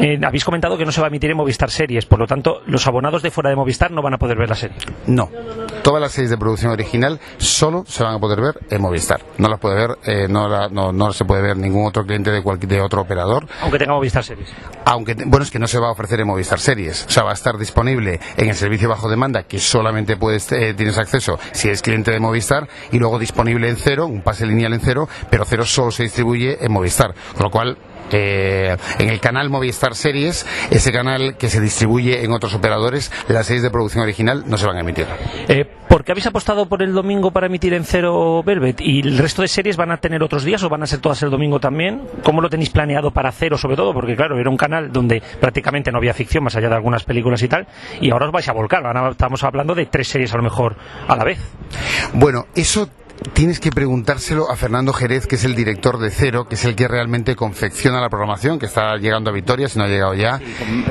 [0.02, 2.62] eh, habéis comentado que no se va a emitir en Movistar Series, por lo tanto,
[2.66, 4.76] los abonados de fuera de Movistar no van a poder ver la serie.
[5.06, 5.30] No.
[5.84, 9.22] Todas las series de producción original solo se van a poder ver en Movistar.
[9.38, 12.30] No las puede ver, eh, no, la- no, no se puede ver ningún otro cliente
[12.32, 13.48] de cualquier de otro operador.
[13.62, 14.50] Aunque tenga Movistar Series.
[14.86, 17.06] Aunque, bueno, es que no se va a ofrecer en Movistar Series.
[17.08, 20.74] O sea, va a estar disponible en el servicio bajo demanda, que solamente puedes, eh,
[20.74, 24.74] tienes acceso si eres cliente de Movistar, y luego disponible en cero, un pase lineal
[24.74, 27.14] en cero, pero cero solo se distribuye en Movistar.
[27.36, 27.78] Con lo cual,
[28.12, 33.46] eh, en el canal Movistar Series, ese canal que se distribuye en otros operadores, las
[33.48, 35.06] series de producción original no se van a emitir.
[35.48, 38.82] Eh, ¿Por qué habéis apostado por el domingo para emitir en cero Velvet?
[38.82, 41.24] ¿Y el resto de series van a tener otros días o van a ser todas
[41.24, 42.02] el domingo también?
[42.24, 43.94] ¿Cómo lo tenéis planeado para cero, sobre todo?
[43.94, 47.42] Porque, claro, era un canal donde prácticamente no había ficción, más allá de algunas películas
[47.42, 47.68] y tal,
[48.02, 48.86] y ahora os vais a volcar.
[48.86, 50.76] Ahora estamos hablando de tres series a lo mejor
[51.08, 51.40] a la vez.
[52.14, 52.90] Bueno, eso
[53.34, 56.76] tienes que preguntárselo a Fernando Jerez, que es el director de Cero, que es el
[56.76, 60.40] que realmente confecciona la programación, que está llegando a Vitoria, si no ha llegado ya.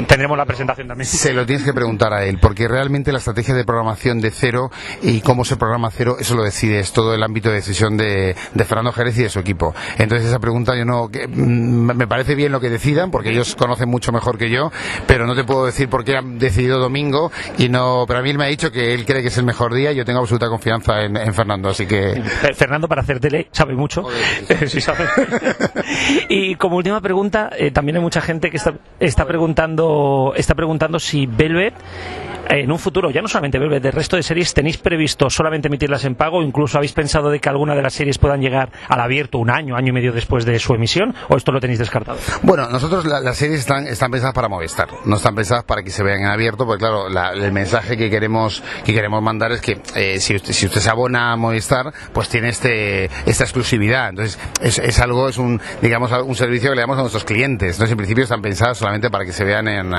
[0.06, 1.06] Tendremos la presentación también.
[1.06, 4.70] Se lo tienes que preguntar a él, porque realmente la estrategia de programación de Cero
[5.02, 8.36] y cómo se programa Cero, eso lo decide, es todo el ámbito de decisión de,
[8.54, 9.74] de Fernando Jerez y de su equipo.
[9.98, 13.54] Entonces esa pregunta yo no, que, mm, me parece bien lo que decidan, porque ellos
[13.56, 14.70] conocen mucho mejor que yo,
[15.06, 18.30] pero no te puedo decir por qué han decidido domingo y no, pero a mí
[18.30, 20.20] él me ha dicho que él cree que es el mejor día y yo tengo
[20.20, 22.22] absoluta confianza en, en Fernando, así que
[22.54, 24.04] Fernando, para hacer tele, sabe mucho.
[24.66, 25.04] Sí, sabe.
[26.28, 30.98] y como última pregunta, eh, también hay mucha gente que está, está preguntando está preguntando
[30.98, 34.78] si Velvet, eh, en un futuro, ya no solamente Velvet, del resto de series, tenéis
[34.78, 38.40] previsto solamente emitirlas en pago, incluso habéis pensado de que alguna de las series puedan
[38.40, 41.60] llegar al abierto un año, año y medio después de su emisión, o esto lo
[41.60, 42.18] tenéis descartado.
[42.42, 45.90] Bueno, nosotros la- las series están, están pensadas para Movistar, no están pensadas para que
[45.90, 49.60] se vean en abierto, porque claro, la- el mensaje que queremos que queremos mandar es
[49.60, 54.10] que eh, si, usted, si usted se abona a Movistar, pues tiene este esta exclusividad.
[54.10, 57.72] Entonces es, es algo, es un digamos un servicio que le damos a nuestros clientes.
[57.72, 59.90] Entonces en principio están pensadas solamente para que se vean en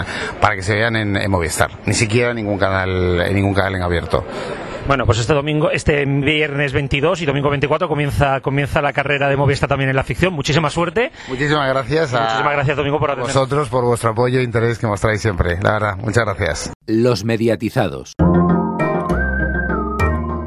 [0.42, 3.82] para que se vean en, en Movistar, ni siquiera ningún canal en ningún canal en
[3.84, 4.24] abierto.
[4.88, 9.36] Bueno, pues este domingo, este viernes 22 y domingo 24 comienza, comienza la carrera de
[9.36, 10.34] Movistar también en la ficción.
[10.34, 11.12] Muchísima suerte.
[11.28, 13.36] Muchísimas gracias a Muchísimas gracias, Domingo, por atendernos.
[13.36, 15.60] vosotros por vuestro apoyo e interés que mostráis siempre.
[15.62, 16.72] La verdad, muchas gracias.
[16.86, 18.14] Los mediatizados.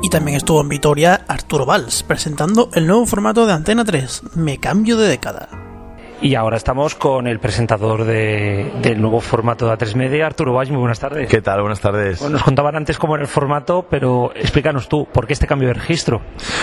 [0.03, 4.57] Y también estuvo en Vitoria Arturo Valls, presentando el nuevo formato de Antena 3, Me
[4.59, 5.49] Cambio de Década.
[6.23, 10.71] Y ahora estamos con el presentador de- del nuevo formato de A3 Media, Arturo Valls.
[10.71, 11.27] Muy buenas tardes.
[11.31, 11.61] ¿Qué tal?
[11.63, 12.19] Buenas tardes.
[12.21, 15.69] Bueno, nos contaban antes cómo era el formato, pero explícanos tú, ¿por qué este cambio
[15.69, 16.21] de registro?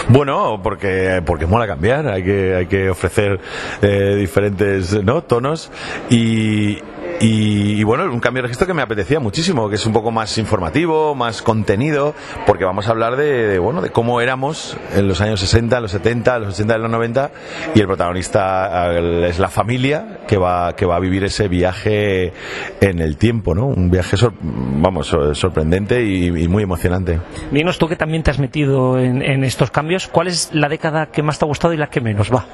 [0.10, 3.40] Bueno, porque, porque mola cambiar, hay que, hay que ofrecer
[3.82, 5.24] eh, diferentes ¿no?
[5.24, 5.72] tonos
[6.12, 6.78] y,
[7.20, 10.12] y, y bueno, un cambio de registro que me apetecía muchísimo, que es un poco
[10.12, 12.14] más informativo, más contenido,
[12.46, 15.92] porque vamos a hablar de, de, bueno, de cómo éramos en los años 60, los
[15.92, 17.32] 70, los 80 y los 90
[17.76, 18.92] y el protagonista
[19.28, 22.34] es la familia que va, que va a vivir ese viaje
[22.82, 23.66] en el tiempo, ¿no?
[23.68, 27.20] Un viaje, sor- vamos, sor- sorprendente y, y muy emocionante.
[27.52, 31.08] Dinos tú que también te has metido en, en estos cambios, ¿cuál es la década
[31.08, 32.32] que más te ha gustado y la que menos?
[32.34, 32.46] Va.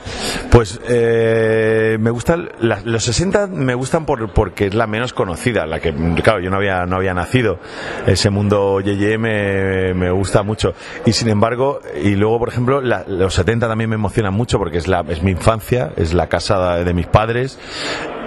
[0.52, 2.50] Pues eh, me gustan
[2.86, 6.58] los 60 me gustan por, porque es la menos conocida, la que claro yo no
[6.58, 7.58] había no había nacido.
[8.06, 10.76] Ese mundo Yeye me, me gusta mucho
[11.08, 14.88] y sin embargo y luego por ejemplo los 70 también me emocionan mucho porque es
[14.88, 17.58] la es mi infancia, es la casa de mis padres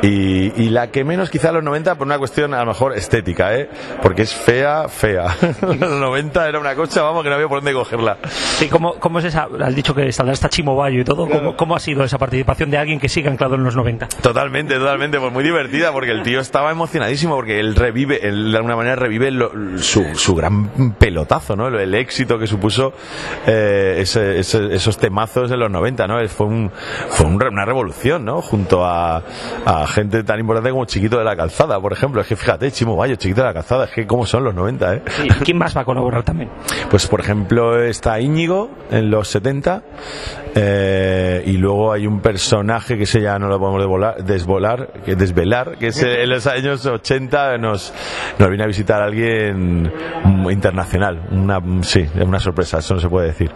[0.02, 3.54] y, y la que menos quizá los 90 por una cuestión a lo mejor estética,
[3.56, 3.68] ¿eh?
[4.02, 5.34] Porque es fea, fea.
[5.62, 8.18] los 90 era una cosa, vamos, que no había por dónde cogerla.
[8.24, 9.48] Sí, ¿cómo, cómo es esa?
[9.62, 11.28] Has dicho que saldrá esta Chimo Bayo y todo.
[11.28, 14.08] ¿Cómo, cómo ha sido esa participación de alguien que sigue anclado en los 90?
[14.22, 18.56] Totalmente, totalmente, pues muy divertida porque el tío estaba emocionadísimo porque él revive, él de
[18.58, 21.68] alguna manera revive lo- su, su gran pelotazo, ¿no?
[21.68, 22.92] El éxito que supuso
[23.46, 26.26] eh, ese- ese- esos temazos de los 90, ¿no?
[26.28, 26.70] Fue, un,
[27.10, 28.42] fue un una revolución, ¿no?
[28.42, 29.22] Junto a,
[29.64, 32.20] a a gente tan importante como Chiquito de la Calzada, por ejemplo.
[32.20, 34.94] Es que fíjate, Chimo Bayo, Chiquito de la Calzada, es que cómo son los 90,
[34.94, 35.02] ¿eh?
[35.06, 36.50] Sí, ¿Quién más va a colaborar también?
[36.90, 39.82] Pues por ejemplo está Íñigo en los 70
[40.54, 45.16] eh, y luego hay un personaje que se ya no lo podemos desvolar, desvolar que
[45.16, 47.92] desvelar, que es en los años 80 nos,
[48.38, 49.92] nos viene a visitar alguien
[50.50, 51.28] internacional.
[51.30, 53.50] Una, sí, es una sorpresa, eso no se puede decir.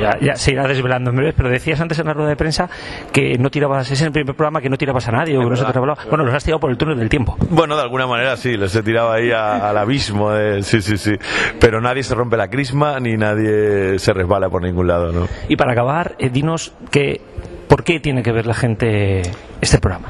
[0.00, 2.68] Ya, ya se irá desvelando en breve, pero decías antes en la rueda de prensa
[3.12, 5.50] que no tirabas, es en el primer programa que no tirabas a nadie o que
[5.50, 5.69] no se te
[6.08, 7.36] Bueno, los has tirado por el túnel del tiempo.
[7.50, 10.96] Bueno, de alguna manera sí, los he tirado ahí a- al abismo, de- sí, sí,
[10.98, 11.12] sí.
[11.58, 15.28] Pero nadie se rompe la crisma ni nadie se resbala por ningún lado, ¿no?
[15.48, 17.20] Y para acabar, eh, dinos que
[17.68, 19.22] ¿por qué tiene que ver la gente
[19.60, 20.08] este programa?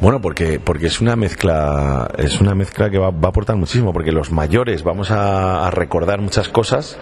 [0.00, 3.92] Bueno, porque, porque es una mezcla, es una mezcla que va, va a aportar muchísimo,
[3.92, 6.98] porque los mayores vamos a, a recordar muchas cosas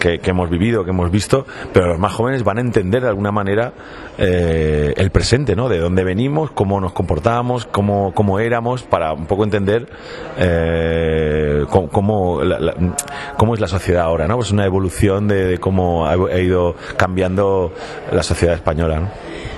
[0.00, 3.08] que, que hemos vivido, que hemos visto, pero los más jóvenes van a entender de
[3.08, 3.72] alguna manera
[4.18, 5.68] eh, el presente, ¿no?
[5.68, 9.88] De dónde venimos, cómo nos comportábamos, cómo, cómo éramos, para un poco entender
[10.38, 12.74] eh, cómo, cómo, la- la-
[13.36, 14.36] cómo es la sociedad ahora, ¿no?
[14.36, 17.72] Pues una evolución de, de cómo ha, ha ido cambiando
[18.12, 19.08] la sociedad española, ¿no?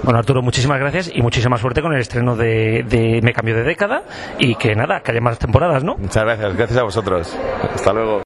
[0.02, 3.62] Bueno, Arturo, muchísimas gracias y muchísima suerte con el estreno de, de Me Cambio de
[3.62, 4.02] Década
[4.38, 5.96] y que nada, que haya más temporadas, ¿no?
[5.96, 7.36] Muchas gracias, gracias a vosotros.
[7.74, 8.22] Hasta luego.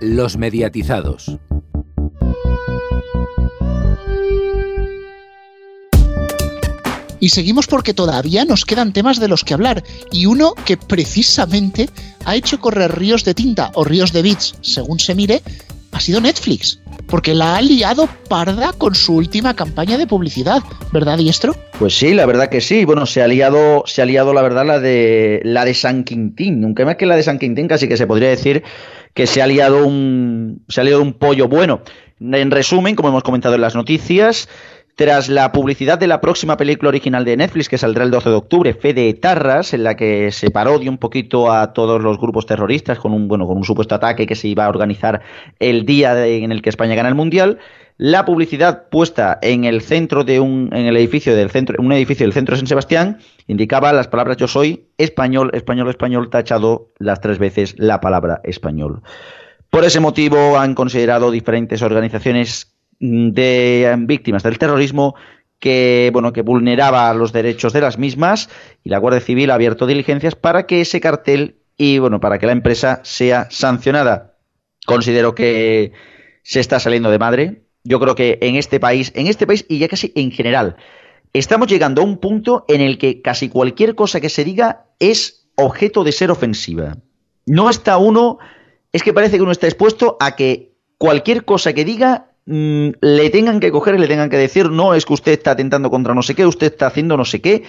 [0.00, 1.38] Los mediatizados.
[7.20, 9.82] Y seguimos porque todavía nos quedan temas de los que hablar.
[10.12, 11.88] Y uno que precisamente
[12.24, 15.42] ha hecho correr ríos de tinta o ríos de bits, según se mire,
[15.92, 16.80] ha sido Netflix.
[17.06, 21.56] Porque la ha liado parda con su última campaña de publicidad, ¿verdad, Diestro?
[21.78, 22.84] Pues sí, la verdad que sí.
[22.84, 26.62] Bueno, se ha liado, se ha la verdad la de la de San Quintín.
[26.64, 28.62] Aunque más que la de San Quintín, casi que se podría decir
[29.14, 31.80] que se ha liado un, se ha liado un pollo bueno.
[32.20, 34.48] En resumen, como hemos comentado en las noticias,
[34.98, 38.34] tras la publicidad de la próxima película original de Netflix, que saldrá el 12 de
[38.34, 42.46] octubre, Fe de Tarras, en la que se parodia un poquito a todos los grupos
[42.46, 45.22] terroristas con un, bueno, con un supuesto ataque que se iba a organizar
[45.60, 47.58] el día en el que España gana el Mundial,
[47.96, 52.26] la publicidad puesta en el centro de un, en el edificio del centro, un edificio
[52.26, 57.20] del centro de San Sebastián, indicaba las palabras yo soy español, español, español, tachado las
[57.20, 59.02] tres veces la palabra español.
[59.70, 65.14] Por ese motivo han considerado diferentes organizaciones de eh, víctimas del terrorismo
[65.58, 68.48] que bueno que vulneraba los derechos de las mismas
[68.84, 72.46] y la Guardia Civil ha abierto diligencias para que ese cartel y bueno para que
[72.46, 74.36] la empresa sea sancionada.
[74.86, 75.92] Considero que
[76.42, 77.62] se está saliendo de madre.
[77.84, 80.76] Yo creo que en este país, en este país y ya casi en general,
[81.32, 85.48] estamos llegando a un punto en el que casi cualquier cosa que se diga es
[85.56, 86.96] objeto de ser ofensiva.
[87.46, 88.38] No está uno,
[88.92, 93.30] es que parece que uno está expuesto a que cualquier cosa que diga mm, le
[93.30, 96.14] tengan que coger y le tengan que decir, no, es que usted está atentando contra
[96.14, 97.62] no sé qué, usted está haciendo no sé qué,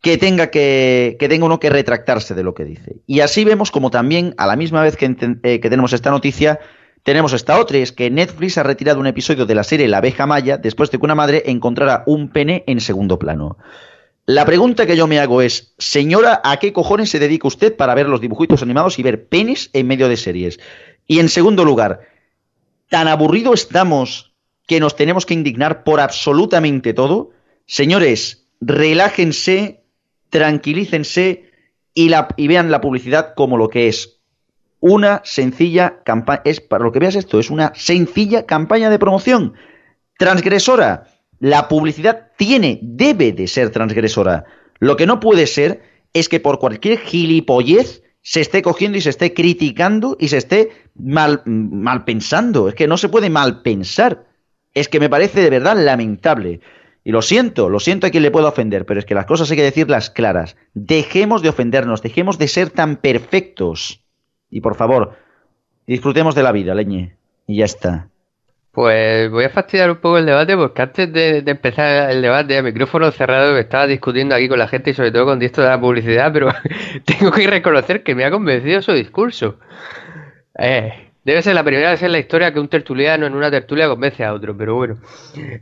[0.00, 2.96] que tenga que, que tenga uno que retractarse de lo que dice.
[3.06, 6.60] Y así vemos como también, a la misma vez que, eh, que tenemos esta noticia,
[7.02, 9.98] tenemos esta otra, y es que Netflix ha retirado un episodio de la serie La
[9.98, 13.56] abeja maya después de que una madre encontrara un pene en segundo plano.
[14.26, 17.94] La pregunta que yo me hago es, señora, ¿a qué cojones se dedica usted para
[17.94, 20.60] ver los dibujitos animados y ver penes en medio de series?
[21.06, 22.00] Y en segundo lugar,
[22.90, 24.34] ¿tan aburrido estamos
[24.66, 27.30] que nos tenemos que indignar por absolutamente todo?
[27.64, 29.84] Señores, relájense,
[30.28, 31.50] tranquilícense
[31.94, 34.20] y, y vean la publicidad como lo que es.
[34.80, 39.54] Una sencilla campaña, es para lo que veas esto, es una sencilla campaña de promoción
[40.18, 41.04] transgresora.
[41.38, 44.44] La publicidad tiene, debe de ser transgresora.
[44.78, 49.10] Lo que no puede ser es que por cualquier gilipollez se esté cogiendo y se
[49.10, 52.68] esté criticando y se esté mal, mal pensando.
[52.68, 54.24] Es que no se puede mal pensar.
[54.72, 56.60] Es que me parece de verdad lamentable.
[57.02, 59.50] Y lo siento, lo siento a quien le pueda ofender, pero es que las cosas
[59.50, 60.56] hay que decirlas claras.
[60.74, 64.04] Dejemos de ofendernos, dejemos de ser tan perfectos.
[64.48, 65.16] Y por favor,
[65.88, 67.16] disfrutemos de la vida, leñe.
[67.48, 68.09] Y ya está.
[68.72, 72.62] Pues voy a fastidiar un poco el debate porque antes de, empezar el debate a
[72.62, 75.80] micrófono cerrado estaba discutiendo aquí con la gente y sobre todo con esto de la
[75.80, 76.52] publicidad, pero
[77.04, 79.58] tengo que reconocer que me ha convencido su discurso.
[80.56, 83.88] Eh, debe ser la primera vez en la historia que un tertuliano en una tertulia
[83.88, 84.98] convence a otro, pero bueno.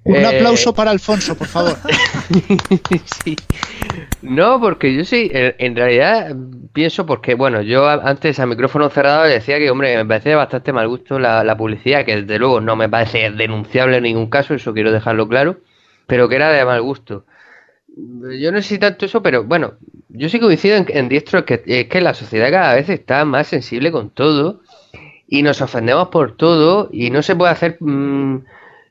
[0.05, 1.77] Un Eh, aplauso para Alfonso, por favor.
[3.25, 3.37] sí.
[4.23, 6.35] No, porque yo sí, en, realidad
[6.73, 10.89] pienso porque, bueno, yo antes a micrófono cerrado decía que, hombre, me parece bastante mal
[10.89, 14.73] gusto la, la publicidad, que desde luego no me parece denunciable en ningún caso, eso
[14.75, 15.61] quiero dejarlo claro,
[16.07, 17.25] pero que era de mal gusto.
[18.39, 19.75] Yo no sé si tanto eso, pero bueno,
[20.09, 23.49] yo sí coincido en, en diestro que es que la sociedad cada vez está más
[23.49, 24.61] sensible con todo
[25.29, 28.39] y nos ofendemos por todo y no se puede hacer mm,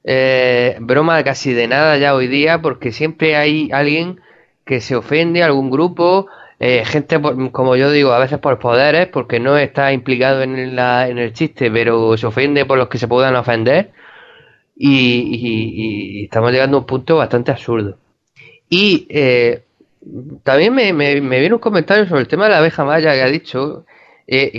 [0.03, 4.21] eh, broma casi de nada ya hoy día porque siempre hay alguien
[4.63, 6.27] que se ofende algún grupo,
[6.59, 7.19] eh, gente,
[7.51, 11.33] como yo digo, a veces por poderes, porque no está implicado en, la, en el
[11.33, 13.91] chiste, pero se ofende por los que se puedan ofender.
[14.75, 17.97] Y, estamos llegando a un punto bastante absurdo.
[18.69, 19.63] Y eh,
[20.43, 23.27] también me, me, viene un comentario sobre el tema de la abeja maya que ha
[23.27, 23.85] dicho,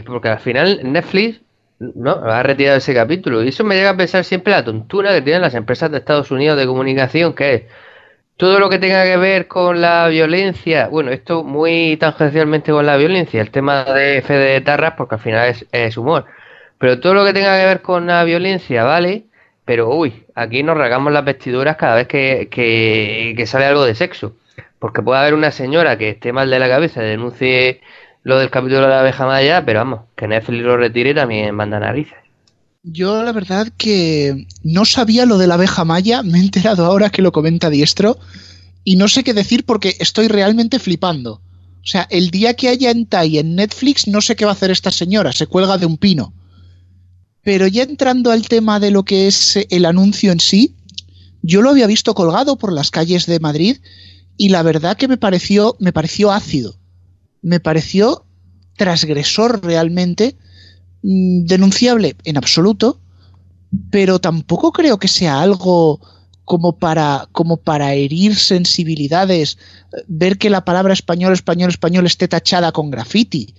[0.06, 1.42] porque al final Netflix
[1.78, 3.42] no ha retirado ese capítulo.
[3.42, 6.30] Y eso me llega a pensar siempre la tontura que tienen las empresas de Estados
[6.30, 7.62] Unidos de comunicación, que es
[8.38, 12.96] todo lo que tenga que ver con la violencia, bueno, esto muy tangencialmente con la
[12.96, 16.24] violencia, el tema de Fede de Tarras, porque al final es, humor,
[16.78, 19.24] pero todo lo que tenga que ver con la violencia, ¿vale?
[19.64, 24.36] Pero uy, aquí nos regamos las vestiduras cada vez que, que, sale algo de sexo,
[24.78, 27.80] porque puede haber una señora que esté mal de la cabeza denuncie
[28.28, 31.80] lo del capítulo de la abeja maya, pero vamos, que Netflix lo retire también manda
[31.80, 32.18] narices.
[32.82, 37.08] Yo la verdad que no sabía lo de la abeja maya, me he enterado ahora
[37.08, 38.18] que lo comenta Diestro
[38.84, 41.40] y no sé qué decir porque estoy realmente flipando.
[41.82, 44.54] O sea, el día que haya en Tai en Netflix no sé qué va a
[44.54, 46.34] hacer esta señora, se cuelga de un pino.
[47.42, 50.74] Pero ya entrando al tema de lo que es el anuncio en sí,
[51.40, 53.78] yo lo había visto colgado por las calles de Madrid
[54.36, 56.76] y la verdad que me pareció me pareció ácido.
[57.42, 58.24] Me pareció
[58.76, 60.36] transgresor realmente
[61.02, 62.98] Mm, denunciable en absoluto,
[63.90, 66.00] pero tampoco creo que sea algo
[66.44, 69.58] como para, como para herir sensibilidades,
[70.08, 73.54] ver que la palabra español, español, español esté tachada con graffiti.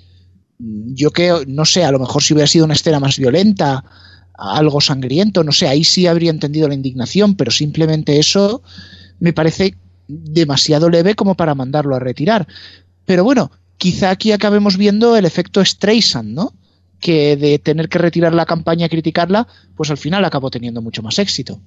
[0.57, 3.85] Yo que, no sé, a lo mejor si hubiera sido una escena más violenta,
[4.33, 8.63] algo sangriento, no sé, ahí sí habría entendido la indignación, pero simplemente eso
[9.19, 9.75] me parece
[10.07, 12.47] demasiado leve como para mandarlo a retirar.
[13.05, 16.53] Pero bueno, quizá aquí acabemos viendo el efecto Streisand, ¿no?
[16.99, 21.01] que de tener que retirar la campaña y criticarla, pues al final acabó teniendo mucho
[21.01, 21.59] más éxito.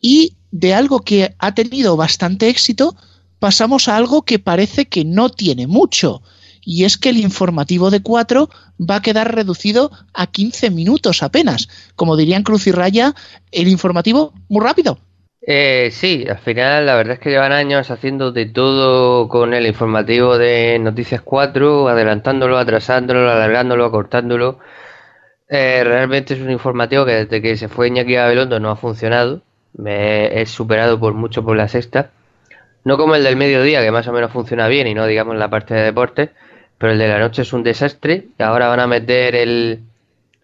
[0.00, 2.96] Y de algo que ha tenido bastante éxito,
[3.38, 6.22] pasamos a algo que parece que no tiene mucho.
[6.62, 11.68] Y es que el informativo de 4 va a quedar reducido a 15 minutos apenas.
[11.94, 13.14] Como dirían Cruz y Raya,
[13.52, 14.98] el informativo muy rápido.
[15.48, 19.66] Eh, sí, al final la verdad es que llevan años haciendo de todo con el
[19.66, 24.58] informativo de Noticias 4, adelantándolo, atrasándolo, alargándolo, acortándolo.
[25.48, 29.42] Eh, realmente es un informativo que desde que se fue Iñaki Gabelondo no ha funcionado.
[29.74, 32.10] Me he superado por mucho por la sexta.
[32.84, 35.50] No como el del mediodía, que más o menos funciona bien y no digamos la
[35.50, 36.30] parte de deporte,
[36.78, 38.26] pero el de la noche es un desastre.
[38.38, 39.80] Y ahora van a meter el,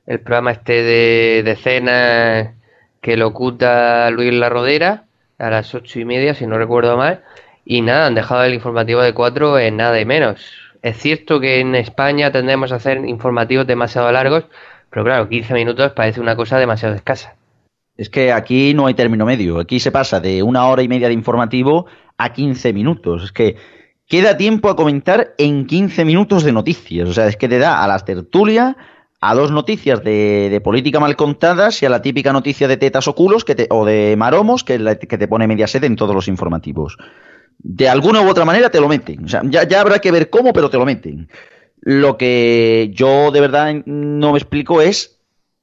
[0.07, 2.55] el programa este de, de cena
[3.03, 5.05] que locuta Luis La Rodera
[5.37, 7.23] a las ocho y media, si no recuerdo mal.
[7.65, 10.41] Y nada, han dejado el informativo de cuatro en nada y menos.
[10.81, 14.47] Es cierto que en España tendremos a hacer informativos demasiado largos,
[14.89, 17.37] pero claro, 15 minutos parece una cosa demasiado escasa.
[17.97, 19.59] Es que aquí no hay término medio.
[19.59, 21.87] Aquí se pasa de una hora y media de informativo
[22.19, 23.25] a 15 minutos.
[23.25, 23.57] Es que
[24.07, 27.09] queda tiempo a comentar en 15 minutos de noticias.
[27.09, 28.77] O sea, es que te da a las tertulias
[29.25, 33.15] a dos noticias de, política mal contadas y a la típica noticia de tetas o
[33.15, 36.27] culos que te, o de maromos que, que te pone media sed en todos los
[36.27, 36.99] informativos.
[37.59, 39.25] De alguna u otra manera te lo meten.
[39.25, 41.29] O sea, ya, ya habrá que ver cómo, pero te lo meten.
[41.81, 45.23] Lo que yo de verdad no me explico es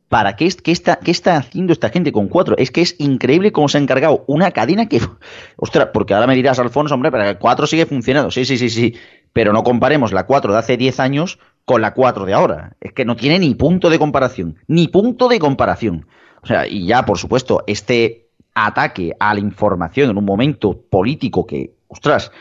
[0.10, 2.58] ¿Para qué, está, está haciendo esta gente con cuatro?
[2.58, 5.00] Es que es increíble cómo se ha encargado una cadena que.
[5.56, 8.32] Ostras, porque ahora me dirás, Alfonso, hombre, el 4 sigue funcionando.
[8.32, 8.96] Sí, sí, sí, sí.
[9.34, 11.38] Pero no comparemos la 4 de hace 10 años
[11.70, 12.72] con la 4 de ahora.
[12.82, 14.56] Es que no tiene ni punto de comparación.
[14.66, 16.08] Ni punto de comparación.
[16.42, 21.46] O sea, y ya, por supuesto, este ataque a la información en un momento político
[21.46, 22.32] que, ostras,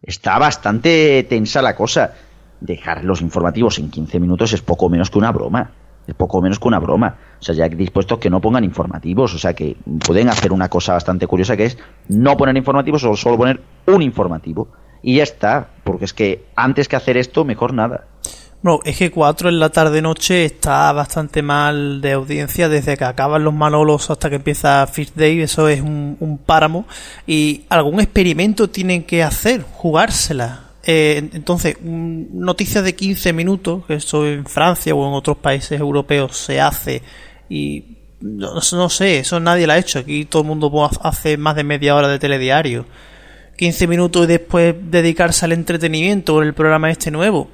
[0.00, 2.14] está bastante tensa la cosa.
[2.62, 5.70] Dejar los informativos en 15 minutos es poco menos que una broma.
[6.06, 7.16] Es poco menos que una broma.
[7.38, 9.34] O sea, ya dispuestos que no pongan informativos.
[9.34, 9.76] O sea, que
[10.06, 11.76] pueden hacer una cosa bastante curiosa que es
[12.08, 14.68] no poner informativos o solo poner un informativo.
[15.02, 15.68] Y ya está.
[15.84, 18.06] Porque es que antes que hacer esto, mejor nada.
[18.60, 23.44] Bueno, es que 4 en la tarde-noche está bastante mal de audiencia desde que acaban
[23.44, 26.84] los Manolos hasta que empieza First Day, eso es un, páramo.
[27.24, 30.70] Y algún experimento tienen que hacer, jugársela.
[30.82, 36.36] Eh, entonces, noticias de 15 minutos, que eso en Francia o en otros países europeos
[36.36, 37.02] se hace
[37.48, 40.00] y no, no sé, eso nadie lo ha hecho.
[40.00, 42.86] Aquí todo el mundo hace más de media hora de telediario.
[43.56, 47.48] 15 minutos y después dedicarse al entretenimiento con el programa este nuevo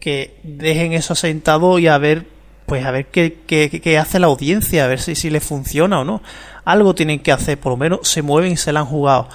[0.00, 2.26] que dejen eso asentado y a ver,
[2.66, 6.04] pues a ver qué, qué, hace la audiencia, a ver si, si le funciona o
[6.04, 6.22] no.
[6.64, 9.28] Algo tienen que hacer, por lo menos se mueven y se la han jugado.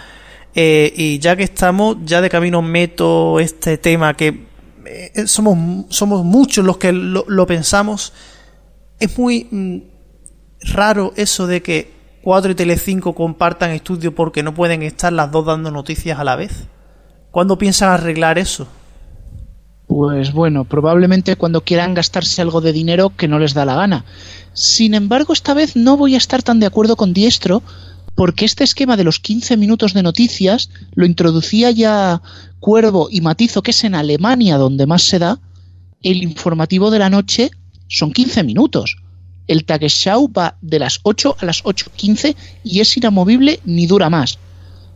[0.54, 4.48] Eh, y ya que estamos, ya de camino meto este tema que
[4.86, 8.14] eh, somos, somos muchos los que lo, pensamos.
[9.00, 9.78] Es muy mm,
[10.74, 11.92] raro eso de que
[12.24, 16.36] 4 y Telecinco compartan estudio porque no pueden estar las dos dando noticias a la
[16.36, 16.68] vez
[17.32, 18.68] ¿Cuándo piensan arreglar eso?
[19.94, 24.06] Pues bueno, probablemente cuando quieran gastarse algo de dinero que no les da la gana.
[24.54, 27.62] Sin embargo, esta vez no voy a estar tan de acuerdo con Diestro,
[28.16, 32.22] porque este esquema de los 15 minutos de noticias lo introducía ya
[32.62, 35.42] Cuervo y Matizo, que es en Alemania donde más se da.
[36.02, 37.52] El informativo de la noche
[37.90, 38.96] son 15 minutos.
[39.48, 44.40] El Tagesschau va de las 8 a las 8.15 y es inamovible ni dura más.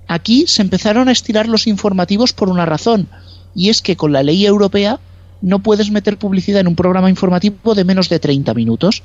[0.08, 3.10] Aquí se empezaron a estirar los informativos por una razón,
[3.56, 5.00] y es que con la ley europea
[5.42, 9.02] no puedes meter publicidad en un programa informativo de menos de 30 minutos.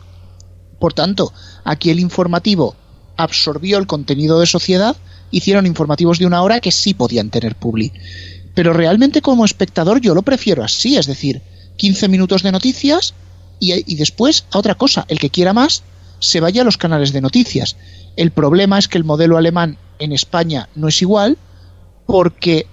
[0.79, 1.33] Por tanto,
[1.65, 2.75] aquí el informativo
[3.17, 4.97] absorbió el contenido de sociedad,
[5.31, 7.93] hicieron informativos de una hora que sí podían tener publi.
[8.55, 11.43] Pero realmente como espectador yo lo prefiero así, es decir,
[11.77, 13.15] 15 minutos de noticias
[13.59, 15.83] y, y después a otra cosa, el que quiera más
[16.19, 17.77] se vaya a los canales de noticias.
[18.17, 21.39] El problema es que el modelo alemán en España no es igual
[22.07, 22.67] porque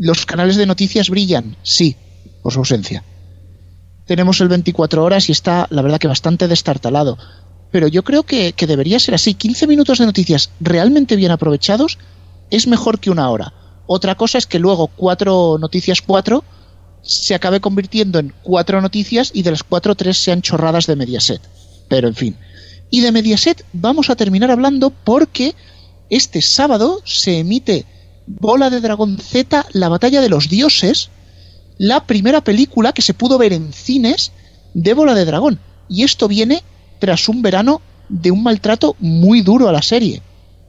[0.00, 1.94] los canales de noticias brillan, sí,
[2.42, 3.04] por su ausencia.
[4.06, 7.18] Tenemos el 24 horas y está, la verdad, que bastante destartalado.
[7.70, 9.34] Pero yo creo que, debería ser así.
[9.34, 11.98] 15 minutos de noticias realmente bien aprovechados
[12.50, 13.52] es mejor que una hora.
[13.86, 16.44] Otra cosa es que luego cuatro noticias cuatro
[17.02, 21.42] se acabe convirtiendo en cuatro noticias y de las cuatro tres sean chorradas de Mediaset.
[21.88, 22.36] Pero en fin.
[22.88, 25.54] Y de Mediaset vamos a terminar hablando porque
[26.08, 27.84] este sábado se emite
[28.38, 31.10] Bola de Dragón Z, La Batalla de los Dioses,
[31.78, 34.32] la primera película que se pudo ver en cines
[34.72, 35.58] de Bola de Dragón.
[35.88, 36.62] Y esto viene
[37.00, 40.22] tras un verano de un maltrato muy duro a la serie.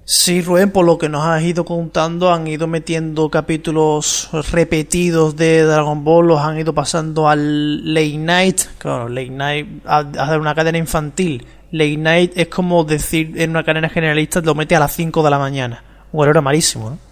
[0.05, 5.61] Sí, Rubén, por lo que nos has ido contando, han ido metiendo capítulos repetidos de
[5.61, 8.61] Dragon Ball, los han ido pasando al Late Night.
[8.79, 11.45] Claro, Late Night, a, a una cadena infantil.
[11.71, 15.29] Late Night es como decir en una cadena generalista, lo mete a las 5 de
[15.29, 15.83] la mañana.
[16.11, 17.10] Un horario malísimo, ¿no?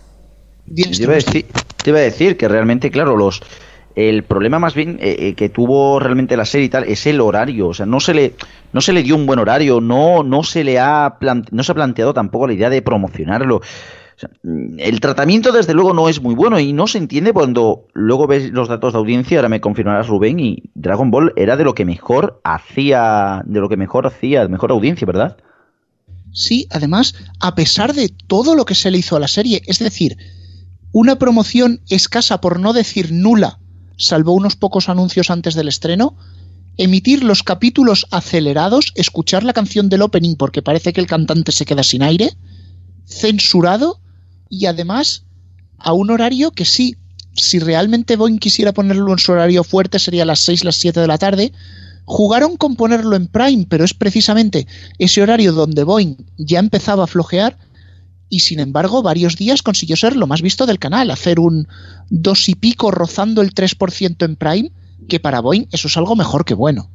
[0.76, 1.46] Te iba, a decir,
[1.84, 3.42] te iba a decir que realmente, claro, los
[3.96, 7.20] el problema más bien eh, eh, que tuvo realmente la serie y tal es el
[7.20, 8.36] horario, o sea, no se le
[8.72, 11.18] no se le dio un buen horario, no no se le ha
[11.52, 13.62] no se ha planteado tampoco la idea de promocionarlo.
[14.16, 18.28] Sea, el tratamiento desde luego no es muy bueno y no se entiende cuando luego
[18.28, 21.74] ves los datos de audiencia, ahora me confirmarás Rubén y Dragon Ball era de lo
[21.74, 25.38] que mejor hacía, de lo que mejor hacía, mejor audiencia, ¿verdad?
[26.32, 29.80] Sí, además, a pesar de todo lo que se le hizo a la serie, es
[29.80, 30.18] decir,
[30.92, 33.60] una promoción escasa por no decir nula,
[33.98, 36.16] salvo unos pocos anuncios antes del estreno,
[36.78, 41.66] emitir los capítulos acelerados, escuchar la canción del opening porque parece que el cantante se
[41.66, 42.34] queda sin aire,
[43.06, 44.00] censurado
[44.50, 45.26] y además
[45.78, 46.98] a un horario que sí,
[47.34, 51.08] si realmente Boeing quisiera ponerlo en su horario fuerte sería las 6, las 7 de
[51.08, 51.52] la tarde,
[52.06, 54.66] jugaron con ponerlo en Prime, pero es precisamente
[54.98, 57.58] ese horario donde Boeing ya empezaba a flojear
[58.30, 61.68] y sin embargo varios días consiguió ser lo más visto del canal, hacer un
[62.10, 64.72] dos y pico rozando el 3% en Prime,
[65.08, 66.90] que para Boeing eso es algo mejor que bueno.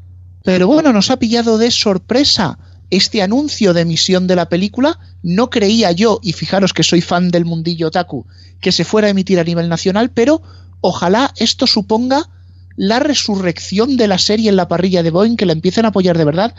[0.45, 2.59] Pero bueno, nos ha pillado de sorpresa
[2.91, 4.99] este anuncio de emisión de la película.
[5.23, 8.27] No creía yo, y fijaros que soy fan del mundillo otaku,
[8.61, 10.43] que se fuera a emitir a nivel nacional, pero
[10.81, 12.29] ojalá esto suponga
[12.77, 16.19] la resurrección de la serie en la parrilla de Boeing, que la empiecen a apoyar
[16.19, 16.55] de verdad,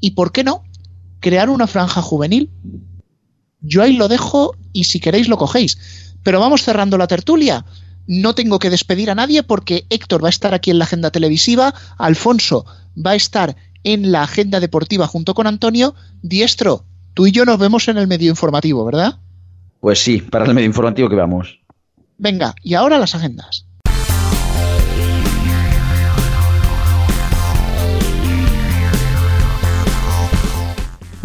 [0.00, 0.64] y por qué no,
[1.20, 2.50] crear una franja juvenil.
[3.60, 5.78] Yo ahí lo dejo y si queréis lo cogéis.
[6.22, 7.64] Pero vamos cerrando la tertulia.
[8.06, 11.10] No tengo que despedir a nadie porque Héctor va a estar aquí en la agenda
[11.10, 12.64] televisiva, Alfonso
[12.96, 15.94] va a estar en la agenda deportiva junto con Antonio.
[16.22, 16.84] Diestro,
[17.14, 19.18] tú y yo nos vemos en el medio informativo, ¿verdad?
[19.80, 21.60] Pues sí, para el medio informativo que vamos.
[22.18, 23.65] Venga, y ahora las agendas.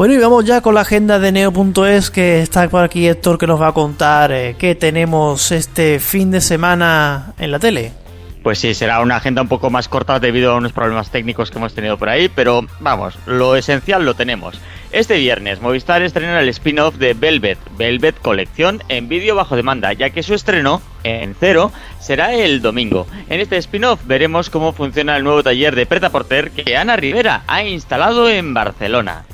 [0.02, 3.46] Bueno, y vamos ya con la agenda de Neo.es, que está por aquí Héctor, que
[3.46, 7.92] nos va a contar eh, qué tenemos este fin de semana en la tele.
[8.42, 11.60] Pues sí, será una agenda un poco más corta debido a unos problemas técnicos que
[11.60, 14.60] hemos tenido por ahí, pero vamos, lo esencial lo tenemos.
[14.92, 20.10] Este viernes Movistar estrena el spin-off de Velvet, Velvet Colección, en vídeo bajo demanda, ya
[20.10, 23.06] que su estreno, en cero, será el domingo.
[23.30, 27.44] En este spin-off veremos cómo funciona el nuevo taller de Preta Porter que Ana Rivera
[27.46, 29.26] ha instalado en Barcelona.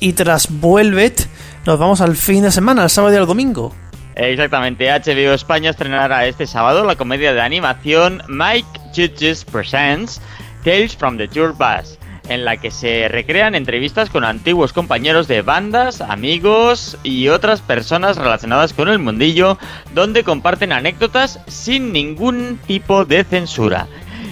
[0.00, 1.28] Y tras Vuelvet,
[1.64, 3.74] nos vamos al fin de semana, al sábado y al domingo.
[4.14, 10.22] Exactamente, HBO España estrenará este sábado la comedia de animación Mike Judges Presents
[10.64, 15.42] Tales from the Tour Bus, en la que se recrean entrevistas con antiguos compañeros de
[15.42, 19.58] bandas, amigos y otras personas relacionadas con el mundillo,
[19.94, 23.86] donde comparten anécdotas sin ningún tipo de censura.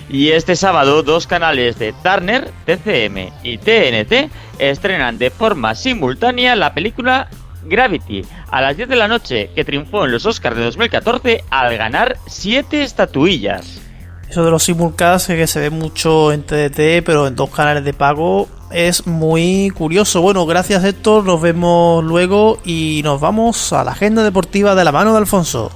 [0.09, 6.75] Y este sábado dos canales de Turner, TCM y TNT estrenan de forma simultánea la
[6.75, 7.29] película
[7.65, 11.77] Gravity, a las 10 de la noche, que triunfó en los Oscars de 2014 al
[11.77, 13.81] ganar 7 estatuillas.
[14.29, 17.93] Eso de los simulcasts que se ve mucho en TDT, pero en dos canales de
[17.93, 20.21] pago, es muy curioso.
[20.21, 24.93] Bueno, gracias Héctor, nos vemos luego y nos vamos a la agenda deportiva de la
[24.93, 25.71] mano de Alfonso.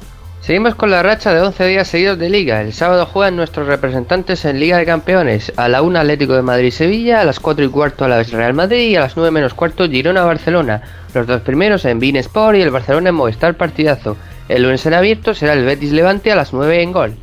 [0.48, 2.62] Seguimos con la racha de 11 días seguidos de liga.
[2.62, 5.52] El sábado juegan nuestros representantes en Liga de Campeones.
[5.56, 8.88] A la 1 Atlético de Madrid-Sevilla, a las 4 y cuarto a la Real Madrid
[8.88, 10.80] y a las 9 menos cuarto Girona-Barcelona.
[11.12, 14.16] Los dos primeros en Bean Sport y el Barcelona en Movistar Partidazo.
[14.48, 17.14] El lunes en abierto será el Betis Levante a las 9 en gol.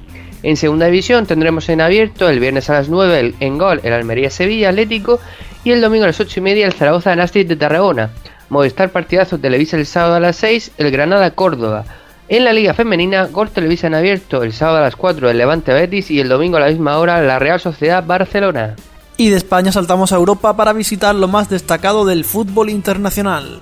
[0.43, 4.29] En segunda división tendremos en abierto el viernes a las 9 en gol el Almería
[4.29, 5.19] Sevilla Atlético
[5.63, 8.11] y el domingo a las 8 y media el Zaragoza Nastri de Tarragona.
[8.49, 11.85] Movistar Partidazo televisa el sábado a las 6 el Granada Córdoba.
[12.27, 15.73] En la Liga Femenina, Gol Televisa en abierto el sábado a las 4 el Levante
[15.73, 18.75] Betis y el domingo a la misma hora la Real Sociedad Barcelona.
[19.15, 23.61] Y de España saltamos a Europa para visitar lo más destacado del fútbol internacional.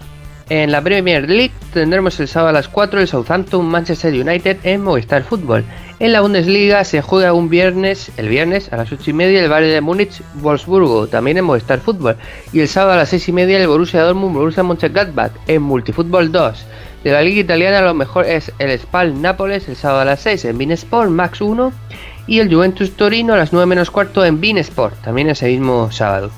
[0.50, 4.82] En la Premier League tendremos el sábado a las 4 el Southampton Manchester United en
[4.82, 5.66] Movistar Fútbol.
[6.00, 9.50] En la Bundesliga se juega un viernes, el viernes a las 8 y media el
[9.50, 12.16] Bayern de Múnich Wolfsburgo, también en Movistar Fútbol.
[12.54, 16.32] Y el sábado a las 6 y media el Borussia Dortmund Borussia Mönchengladbach en Multifútbol
[16.32, 16.66] 2.
[17.04, 20.46] De la liga italiana lo mejor es el Spal Nápoles el sábado a las 6
[20.46, 21.74] en Sport Max 1
[22.28, 26.32] y el Juventus Torino a las 9 menos cuarto en Sport, también ese mismo sábado.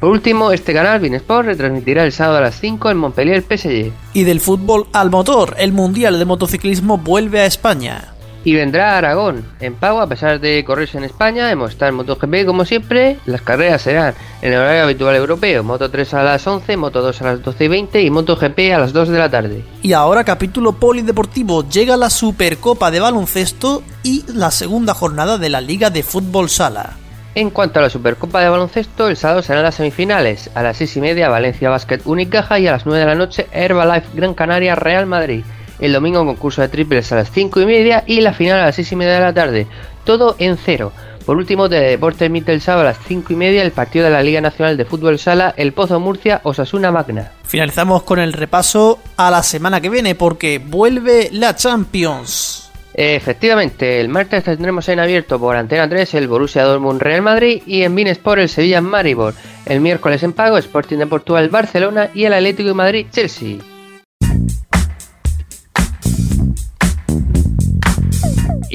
[0.00, 3.92] Por último, este canal, Sport, retransmitirá el sábado a las 5 en Montpellier PSG.
[4.14, 8.15] Y del fútbol al motor, el Mundial de Motociclismo vuelve a España
[8.46, 9.44] y vendrá a Aragón.
[9.58, 13.18] En pago, a pesar de correrse en España, hemos estado en MotoGP como siempre.
[13.26, 17.22] Las carreras serán en el horario habitual europeo: Moto 3 a las 11, Moto 2
[17.22, 19.64] a las 12 y 20 y MotoGP a las 2 de la tarde.
[19.82, 25.60] Y ahora, capítulo polideportivo: llega la Supercopa de Baloncesto y la segunda jornada de la
[25.60, 26.92] Liga de Fútbol Sala.
[27.34, 30.50] En cuanto a la Supercopa de Baloncesto, el sábado serán las semifinales.
[30.54, 33.48] A las 6 y media, Valencia Basket Unicaja y a las 9 de la noche,
[33.50, 35.42] Herbalife Gran Canaria Real Madrid
[35.78, 38.76] el domingo concurso de triples a las 5 y media y la final a las
[38.76, 39.66] 6 y media de la tarde.
[40.04, 40.92] Todo en cero.
[41.26, 44.12] Por último, de Deportes emite el sábado a las 5 y media el partido de
[44.12, 47.32] la Liga Nacional de Fútbol Sala, El Pozo Murcia, Osasuna Magna.
[47.42, 52.70] Finalizamos con el repaso a la semana que viene porque vuelve la Champions.
[52.94, 57.82] Efectivamente, el martes tendremos en abierto por Antena 3 el Borussia Dortmund Real Madrid y
[57.82, 59.34] en Sport el Sevilla Maribor.
[59.66, 63.58] El miércoles en pago Sporting de Portugal Barcelona y el Atlético de Madrid Chelsea.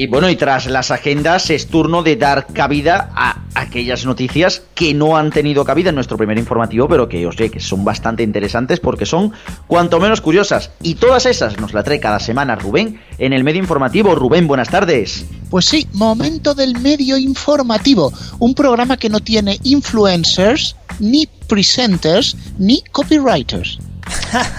[0.02, 4.94] Y bueno, y tras las agendas es turno de dar cabida a aquellas noticias que
[4.94, 8.24] no han tenido cabida en nuestro primer informativo, pero que os sé que son bastante
[8.24, 9.32] interesantes porque son
[9.68, 10.72] cuanto menos curiosas.
[10.82, 14.16] Y todas esas nos la trae cada semana Rubén en el medio informativo.
[14.16, 15.24] Rubén, buenas tardes.
[15.50, 22.82] Pues sí, momento del medio informativo, un programa que no tiene influencers, ni presenters, ni
[22.90, 23.78] copywriters.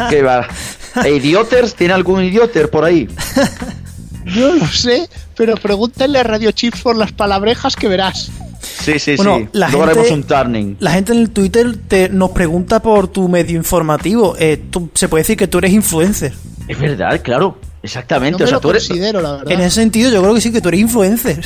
[0.10, 0.48] ¿Qué va?
[1.04, 1.76] ¿E ¿Idioters?
[1.76, 3.10] ¿Tiene algún idioter por ahí?
[4.26, 8.32] No lo sé, pero pregúntale a Radio Chips por las palabrejas que verás.
[8.62, 9.48] Sí, sí, sí.
[9.52, 10.78] La Luego haremos un turning.
[10.80, 14.36] La gente en el Twitter te, nos pregunta por tu medio informativo.
[14.40, 14.62] Eh,
[14.94, 16.34] se puede decir que tú eres influencer.
[16.68, 17.58] Es verdad, claro.
[17.82, 18.44] Exactamente.
[18.44, 18.90] o tú eres...
[18.90, 21.42] En ese sentido, yo creo que sí que tú eres influencer.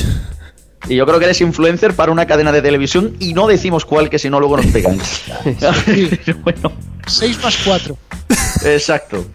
[0.90, 4.10] Y yo creo que eres influencer para una cadena de televisión y no decimos cuál,
[4.10, 4.98] que si no luego nos pegan.
[6.44, 6.72] bueno.
[7.08, 7.98] 6 más 4.
[8.66, 9.26] Exacto.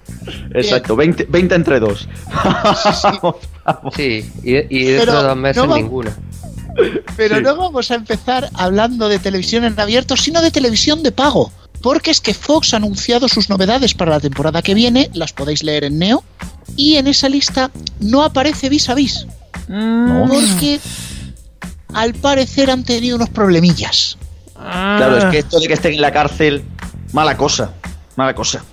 [0.54, 0.96] Exacto.
[0.96, 2.08] 20, 20, entre 2.
[3.96, 6.16] Sí, y, y dentro de dos meses ninguna.
[7.16, 11.52] Pero no vamos a empezar hablando de televisión en abierto, sino de televisión de pago.
[11.82, 15.64] Porque es que Fox ha anunciado sus novedades para la temporada que viene, las podéis
[15.64, 16.22] leer en Neo,
[16.76, 17.70] y en esa lista
[18.00, 19.26] no aparece Vis a Vis.
[19.68, 20.28] Mm.
[20.28, 20.80] Porque
[21.94, 24.18] al parecer han tenido unos problemillas.
[24.54, 26.64] Claro, es que esto de que estén en la cárcel,
[27.12, 27.72] mala cosa,
[28.16, 28.64] mala cosa.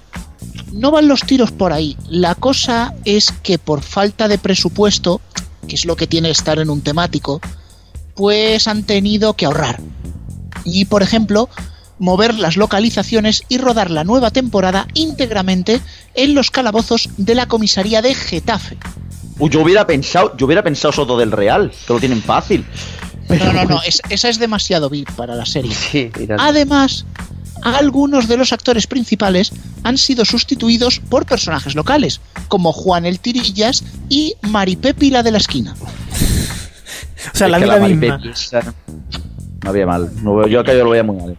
[0.71, 1.97] No van los tiros por ahí.
[2.07, 5.19] La cosa es que por falta de presupuesto,
[5.67, 7.41] que es lo que tiene estar en un temático,
[8.15, 9.79] pues han tenido que ahorrar.
[10.63, 11.49] Y por ejemplo,
[11.97, 15.81] mover las localizaciones y rodar la nueva temporada íntegramente
[16.15, 18.77] en los calabozos de la comisaría de Getafe.
[19.37, 22.65] Uy, yo hubiera pensado, yo hubiera pensado Soto del Real, que lo tienen fácil.
[23.29, 25.75] No, no, no, esa es demasiado VIP para la serie.
[26.39, 27.05] Además,
[27.63, 29.51] algunos de los actores principales
[29.83, 35.37] han sido sustituidos por personajes locales, como Juan el Tirillas y Maripepi la de la
[35.37, 35.75] esquina.
[37.33, 38.19] o sea, la vida misma.
[39.63, 40.09] No había mal.
[40.49, 41.37] yo acá yo lo veía muy mal.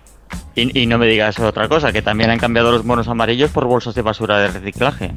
[0.55, 3.67] Y, y, no me digas otra cosa, que también han cambiado los monos amarillos por
[3.67, 5.13] bolsas de basura de reciclaje.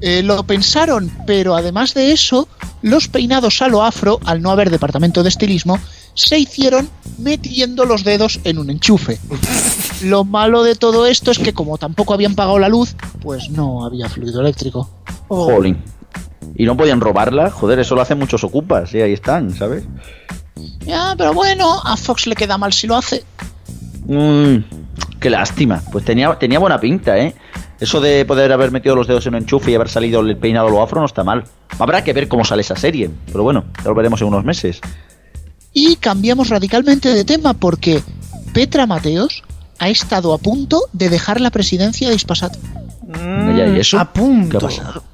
[0.00, 2.48] Eh, lo pensaron, pero además de eso,
[2.82, 5.78] los peinados a lo afro, al no haber departamento de estilismo,
[6.14, 9.18] se hicieron metiendo los dedos en un enchufe.
[10.02, 13.84] Lo malo de todo esto es que como tampoco habían pagado la luz, pues no
[13.84, 14.88] había fluido eléctrico.
[15.28, 15.82] Jolín.
[16.56, 19.84] Y no podían robarla, joder, eso lo hacen muchos ocupas, y ahí están, ¿sabes?
[20.80, 23.24] Ya, pero bueno, a Fox le queda mal si lo hace.
[24.06, 24.56] Mm,
[25.20, 25.82] qué lástima.
[25.92, 27.34] Pues tenía, tenía buena pinta, ¿eh?
[27.80, 30.68] Eso de poder haber metido los dedos en un enchufe y haber salido el peinado
[30.68, 31.44] lo afro no está mal.
[31.78, 34.80] Habrá que ver cómo sale esa serie, pero bueno, ya lo veremos en unos meses.
[35.72, 38.02] Y cambiamos radicalmente de tema porque
[38.52, 39.42] Petra Mateos
[39.78, 42.56] ha estado a punto de dejar la presidencia de Ispasat.
[43.56, 43.98] Ya, ¿y eso?
[43.98, 44.58] A punto.
[44.58, 45.04] ¿Qué ha pasado?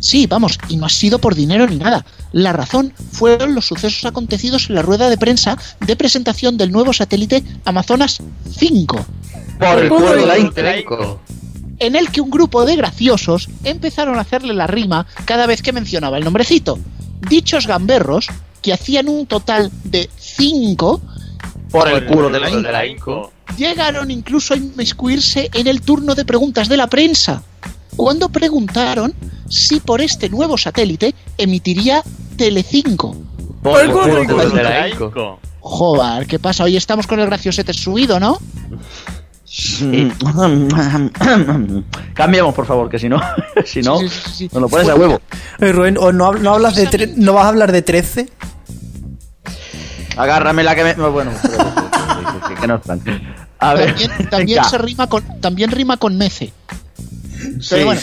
[0.00, 2.04] Sí, vamos, y no ha sido por dinero ni nada.
[2.32, 6.92] La razón fueron los sucesos acontecidos en la rueda de prensa de presentación del nuevo
[6.92, 8.20] satélite Amazonas
[8.58, 9.06] 5,
[9.58, 10.84] Por el culo de la Inter.
[11.78, 15.72] En el que un grupo de graciosos empezaron a hacerle la rima cada vez que
[15.72, 16.78] mencionaba el nombrecito.
[17.28, 18.28] Dichos gamberros,
[18.62, 21.00] que hacían un total de 5,
[21.70, 22.86] Por el culo de la.
[22.86, 23.32] Inco.
[23.56, 27.42] llegaron incluso a inmiscuirse en el turno de preguntas de la prensa,
[27.96, 29.14] cuando preguntaron
[29.48, 32.02] si por este nuevo satélite emitiría
[32.36, 33.16] Telecinco.
[33.62, 35.40] Por el culo culo de de la la Inco.
[35.60, 36.64] Joder, ¿qué pasa?
[36.64, 38.38] Hoy estamos con el graciosete subido, ¿no?
[39.80, 40.16] Inter.
[42.14, 43.20] Cambiamos, por favor, que si no,
[43.64, 44.50] si no, Sí, sí, sí, sí.
[44.52, 45.20] nos lo pones a huevo.
[45.60, 48.28] Oye, Rubén, ¿o no, no hablas de tre- ¿no vas a hablar de 13?
[50.16, 50.94] Agárrame la que me.
[50.96, 51.30] no, Bueno,
[52.60, 52.80] que, no.
[53.60, 53.94] A ver.
[54.30, 56.52] También, se rima con, también rima con mece.
[57.60, 58.00] Sí, Pero bueno,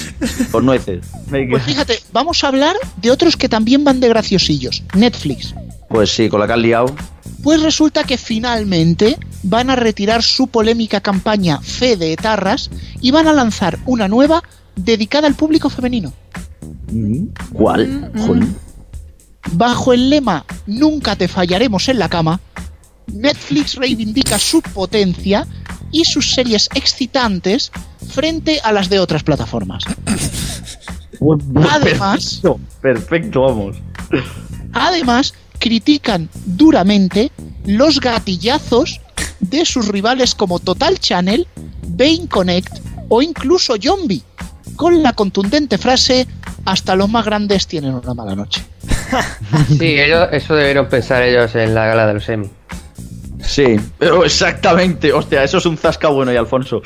[0.52, 1.06] con nueces.
[1.30, 4.82] Pues fíjate, vamos a hablar de otros que también van de graciosillos.
[4.94, 5.54] Netflix.
[5.90, 6.96] Pues sí, con la que has liado.
[7.44, 12.70] Pues resulta que finalmente van a retirar su polémica campaña Fe de Etarras
[13.00, 14.44] y van a lanzar una nueva
[14.76, 16.14] dedicada al público femenino.
[17.54, 18.12] ¿Cuál?
[18.26, 18.56] Jolín.
[19.52, 22.40] Bajo el lema Nunca te fallaremos en la cama,
[23.14, 25.46] Netflix reivindica su potencia
[25.92, 27.72] y sus series excitantes
[28.10, 29.84] frente a las de otras plataformas.
[31.70, 33.78] Además, Perfecto, perfecto, vamos.
[34.74, 37.32] además critican duramente
[37.66, 39.00] los gatillazos
[39.40, 41.48] de sus rivales como Total Channel,
[41.88, 42.80] Bain Connect
[43.10, 44.24] o incluso Zombie,
[44.76, 46.28] con la contundente frase
[46.66, 48.64] hasta los más grandes tienen una mala noche.
[49.68, 52.50] Sí, ellos, eso debieron pensar ellos en la gala de los Emmy.
[53.40, 55.14] Sí, pero exactamente.
[55.14, 56.82] Hostia, eso es un zasca bueno y Alfonso.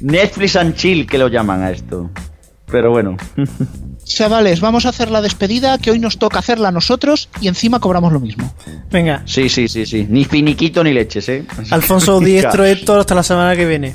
[0.00, 2.10] Netflix and chill que lo llaman a esto.
[2.66, 3.16] Pero bueno.
[4.04, 7.78] Chavales, vamos a hacer la despedida que hoy nos toca hacerla a nosotros y encima
[7.80, 8.52] cobramos lo mismo.
[8.90, 10.06] Venga, Sí, sí, sí, sí.
[10.08, 11.46] Ni finiquito ni leches, ¿eh?
[11.56, 13.94] Así Alfonso que- Diestro Héctor hasta la semana que viene.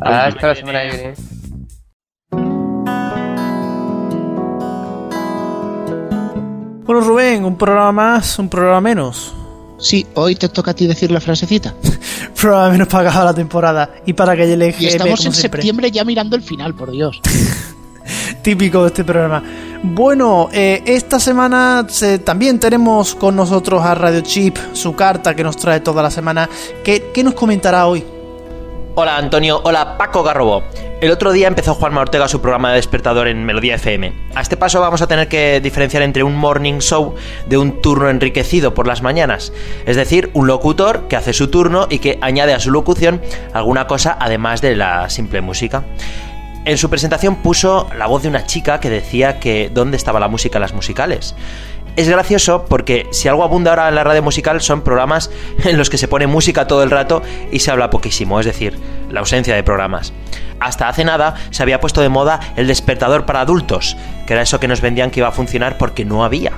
[0.00, 1.14] Hasta la semana que viene.
[6.84, 9.34] Bueno, Rubén, un programa más, un programa menos.
[9.78, 11.74] Sí, hoy te toca a ti decir la frasecita.
[12.40, 16.04] Programa menos para acabar la temporada y para que el Y estamos en septiembre ya
[16.04, 17.20] mirando el final, por Dios.
[18.48, 19.42] Típico de este programa.
[19.82, 25.44] Bueno, eh, esta semana se- también tenemos con nosotros a Radio Chip, su carta que
[25.44, 26.48] nos trae toda la semana.
[26.82, 28.02] ¿Qué, qué nos comentará hoy?
[28.94, 30.62] Hola Antonio, hola Paco Garrobo.
[31.02, 34.14] El otro día empezó Juanma Ortega su programa de despertador en Melodía FM.
[34.34, 37.14] A este paso vamos a tener que diferenciar entre un morning show
[37.46, 39.52] de un turno enriquecido por las mañanas.
[39.84, 43.20] Es decir, un locutor que hace su turno y que añade a su locución
[43.52, 45.84] alguna cosa además de la simple música.
[46.68, 50.28] En su presentación puso la voz de una chica que decía que dónde estaba la
[50.28, 51.34] música en las musicales.
[51.96, 55.30] Es gracioso porque si algo abunda ahora en la radio musical son programas
[55.64, 58.78] en los que se pone música todo el rato y se habla poquísimo, es decir,
[59.10, 60.12] la ausencia de programas.
[60.60, 63.96] Hasta hace nada se había puesto de moda el despertador para adultos,
[64.26, 66.52] que era eso que nos vendían que iba a funcionar porque no había.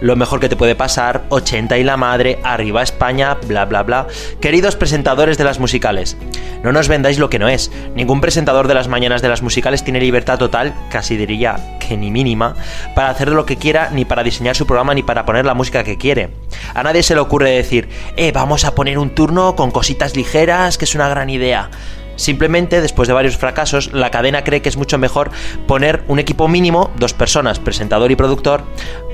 [0.00, 4.06] Lo mejor que te puede pasar, 80 y la madre, arriba España, bla bla bla.
[4.40, 6.16] Queridos presentadores de las musicales,
[6.62, 7.70] no nos vendáis lo que no es.
[7.94, 12.10] Ningún presentador de las mañanas de las musicales tiene libertad total, casi diría que ni
[12.10, 12.56] mínima,
[12.94, 15.84] para hacer lo que quiera, ni para diseñar su programa, ni para poner la música
[15.84, 16.30] que quiere.
[16.74, 20.78] A nadie se le ocurre decir, eh, vamos a poner un turno con cositas ligeras,
[20.78, 21.70] que es una gran idea.
[22.16, 25.30] Simplemente, después de varios fracasos, la cadena cree que es mucho mejor
[25.66, 28.64] poner un equipo mínimo, dos personas, presentador y productor,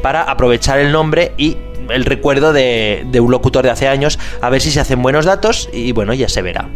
[0.02, 1.56] para aprovechar el nombre y
[1.90, 5.68] el recuerdo de, un locutor de hace años, a ver si se hacen buenos datos
[5.72, 6.68] y bueno, ya se verá.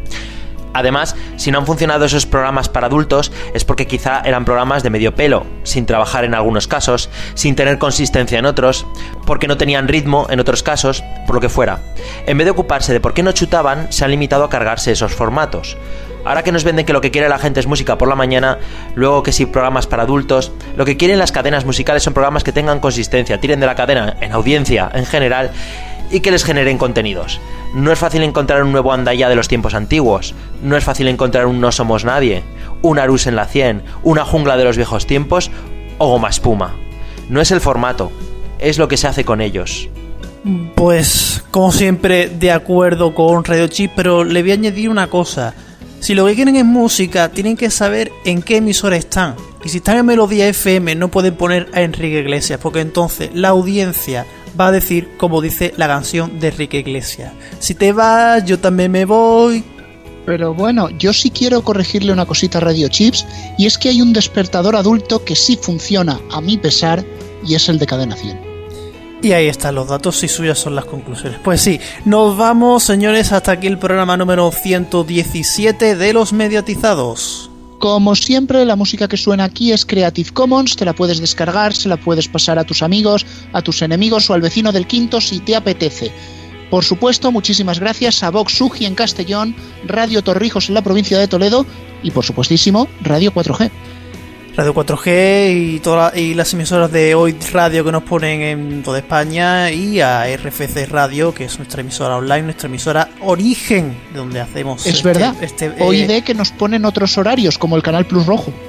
[0.74, 4.90] Además, si no han funcionado esos programas para adultos es porque quizá eran programas de
[4.90, 8.86] medio pelo, sin trabajar en algunos casos, sin tener consistencia en otros,
[9.26, 11.80] porque no tenían ritmo en otros casos, por lo que fuera.
[12.26, 15.14] En vez de ocuparse de por qué no chutaban, se han limitado a cargarse esos
[15.14, 15.76] formatos.
[16.26, 18.58] Ahora que nos venden que lo que quiere la gente es música por la mañana,
[18.96, 22.50] luego que sí programas para adultos, lo que quieren las cadenas musicales son programas que
[22.50, 25.52] tengan consistencia, tiren de la cadena en audiencia en general
[26.11, 27.40] y que les generen contenidos.
[27.74, 31.46] No es fácil encontrar un nuevo Andaya de los tiempos antiguos, no es fácil encontrar
[31.46, 32.42] un No Somos Nadie,
[32.82, 35.50] un Arus en la 100, una Jungla de los viejos tiempos
[35.98, 36.74] o Goma Espuma.
[37.28, 38.12] No es el formato,
[38.59, 39.88] es lo que se hace con ellos.
[40.76, 45.54] Pues, como siempre, de acuerdo con Radio Chip, pero le voy a añadir una cosa.
[45.98, 49.34] Si lo que quieren es música, tienen que saber en qué emisora están.
[49.64, 53.48] Y si están en Melodía FM, no pueden poner a Enrique Iglesias, porque entonces la
[53.48, 54.24] audiencia
[54.59, 57.32] va a decir como dice la canción de Enrique Iglesias.
[57.59, 59.64] Si te vas, yo también me voy.
[60.24, 63.24] Pero bueno, yo sí quiero corregirle una cosita a Radio Chips,
[63.57, 67.04] y es que hay un despertador adulto que sí funciona, a mi pesar,
[67.46, 68.40] y es el de Cadena 100.
[69.22, 71.38] Y ahí están los datos y suyas son las conclusiones.
[71.42, 77.50] Pues sí, nos vamos, señores, hasta aquí el programa número 117 de los mediatizados.
[77.79, 81.89] Como siempre, la música que suena aquí es Creative Commons, te la puedes descargar, se
[81.89, 85.41] la puedes pasar a tus amigos, a tus enemigos o al vecino del quinto si
[85.41, 86.11] te apetece.
[86.70, 89.55] Por supuesto, muchísimas gracias a Vox Sugi en Castellón,
[89.85, 91.66] Radio Torrijos en la provincia de Toledo
[92.03, 93.70] y por supuestísimo Radio 4G.
[94.57, 98.98] Radio 4G y, todas y las emisoras de Hoy Radio que nos ponen en toda
[98.98, 104.40] España y a RFC Radio, que es nuestra emisora online, nuestra emisora origen, de donde
[104.40, 104.86] hacemos...
[104.86, 108.24] Es este- verdad, este, eh, OID que nos ponen otros horarios, como el Canal Plus
[108.26, 108.52] Rojo.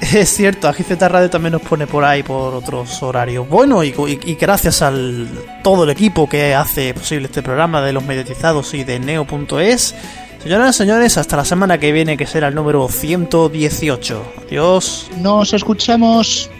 [0.00, 3.46] Es cierto, AGZ Radio también nos pone por ahí por otros horarios.
[3.48, 5.28] Bueno, y, y- y gracias al
[5.62, 9.94] todo el equipo que hace posible este programa de los mediatizados y de neo.es.
[10.42, 14.32] Señoras y señores, hasta la semana que viene, que será el número 118.
[14.46, 15.10] Adiós.
[15.18, 16.50] Nos escuchamos.